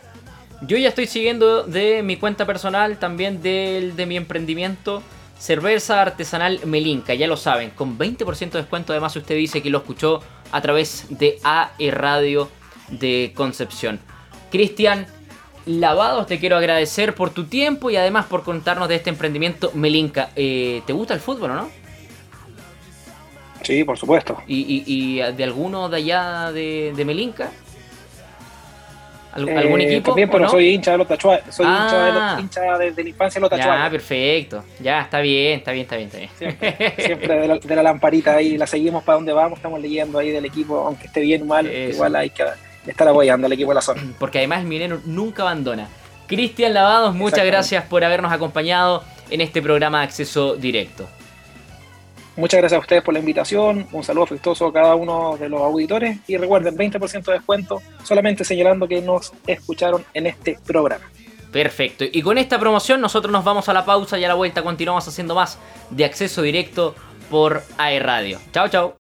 Yo 0.61 0.77
ya 0.77 0.89
estoy 0.89 1.07
siguiendo 1.07 1.63
de 1.63 2.03
mi 2.03 2.17
cuenta 2.17 2.45
personal, 2.45 2.97
también 2.97 3.41
del 3.41 3.95
de 3.95 4.05
mi 4.05 4.17
emprendimiento, 4.17 5.01
cerveza 5.37 6.01
artesanal 6.01 6.59
Melinca, 6.65 7.13
ya 7.13 7.27
lo 7.27 7.37
saben, 7.37 7.69
con 7.69 7.97
20% 7.97 8.51
de 8.51 8.59
descuento. 8.59 8.91
Además, 8.91 9.15
usted 9.15 9.35
dice 9.35 9.61
que 9.61 9.69
lo 9.69 9.77
escuchó 9.77 10.19
a 10.51 10.61
través 10.61 11.05
de 11.09 11.39
AE 11.43 11.91
Radio 11.91 12.49
de 12.89 13.31
Concepción. 13.35 13.99
Cristian 14.51 15.07
Lavados, 15.69 16.25
te 16.25 16.39
quiero 16.39 16.57
agradecer 16.57 17.13
por 17.13 17.29
tu 17.29 17.43
tiempo 17.43 17.91
y 17.91 17.95
además 17.95 18.25
por 18.25 18.41
contarnos 18.41 18.89
de 18.89 18.95
este 18.95 19.11
emprendimiento 19.11 19.71
Melinca. 19.75 20.31
Eh, 20.35 20.81
¿Te 20.87 20.93
gusta 20.93 21.13
el 21.13 21.19
fútbol 21.19 21.51
o 21.51 21.53
no? 21.53 21.69
Sí, 23.61 23.83
por 23.83 23.95
supuesto. 23.95 24.41
¿Y, 24.47 25.19
de 25.19 25.43
alguno 25.43 25.87
de 25.87 25.97
allá 25.97 26.51
de, 26.51 26.91
de 26.95 27.05
Melinca? 27.05 27.51
¿Algún 29.31 29.79
eh, 29.79 29.85
equipo? 29.85 30.09
También, 30.09 30.27
pero 30.31 30.49
soy 30.49 30.69
hincha 30.69 30.93
de 30.93 30.97
los 30.97 31.07
Tachuá. 31.07 31.39
Soy 31.51 31.67
hincha, 31.67 32.03
de, 32.03 32.11
los, 32.13 32.21
ah. 32.23 32.37
hincha 32.39 32.77
de, 32.79 33.03
la 33.03 33.09
infancia 33.09 33.39
de 33.39 33.41
los 33.41 33.49
Tachuá. 33.51 33.83
Ya, 33.83 33.89
perfecto. 33.91 34.63
Ya, 34.79 35.01
está 35.01 35.19
bien, 35.19 35.59
está 35.59 35.71
bien, 35.71 35.83
está 35.83 35.97
bien. 35.97 36.09
Está 36.09 36.17
bien. 36.17 36.93
Siempre, 36.97 37.39
de, 37.61 37.75
la, 37.75 37.83
lamparita 37.83 38.35
ahí, 38.35 38.57
la 38.57 38.65
seguimos 38.65 39.03
para 39.03 39.17
donde 39.17 39.33
vamos, 39.33 39.59
estamos 39.59 39.79
leyendo 39.79 40.17
ahí 40.17 40.31
del 40.31 40.45
equipo, 40.45 40.79
aunque 40.79 41.05
esté 41.05 41.21
bien 41.21 41.43
o 41.43 41.45
mal, 41.45 41.71
igual 41.71 42.15
hay 42.15 42.31
que 42.31 42.43
estar 42.89 43.07
apoyando 43.07 43.47
al 43.47 43.53
equipo 43.53 43.71
de 43.71 43.75
la 43.75 43.81
zona. 43.81 44.03
Porque 44.19 44.39
además 44.39 44.61
el 44.61 44.67
Mileno 44.67 44.99
nunca 45.05 45.43
abandona. 45.43 45.87
Cristian 46.27 46.73
Lavados, 46.73 47.15
muchas 47.15 47.45
gracias 47.45 47.85
por 47.85 48.03
habernos 48.03 48.31
acompañado 48.31 49.03
en 49.31 49.41
este 49.41 49.61
programa 49.61 49.99
de 49.99 50.05
acceso 50.05 50.55
directo. 50.55 51.07
Muchas 52.35 52.59
gracias 52.59 52.77
a 52.77 52.81
ustedes 52.81 53.03
por 53.03 53.13
la 53.13 53.19
invitación, 53.19 53.87
un 53.91 54.03
saludo 54.03 54.23
afectuoso 54.23 54.67
a 54.67 54.73
cada 54.73 54.95
uno 54.95 55.35
de 55.37 55.49
los 55.49 55.59
auditores 55.59 56.19
y 56.25 56.37
recuerden 56.37 56.77
20% 56.77 57.25
de 57.25 57.33
descuento 57.33 57.81
solamente 58.03 58.45
señalando 58.45 58.87
que 58.87 59.01
nos 59.01 59.33
escucharon 59.45 60.05
en 60.13 60.27
este 60.27 60.57
programa. 60.65 61.03
Perfecto, 61.51 62.05
y 62.09 62.21
con 62.21 62.37
esta 62.37 62.59
promoción 62.59 63.01
nosotros 63.01 63.31
nos 63.31 63.43
vamos 63.43 63.67
a 63.67 63.73
la 63.73 63.83
pausa 63.83 64.17
y 64.19 64.23
a 64.23 64.27
la 64.27 64.35
vuelta 64.35 64.61
continuamos 64.61 65.07
haciendo 65.07 65.35
más 65.35 65.57
de 65.89 66.05
acceso 66.05 66.41
directo 66.41 66.95
por 67.29 67.63
AE 67.77 67.99
Radio. 67.99 68.39
Chao, 68.53 68.69
chao. 68.69 68.98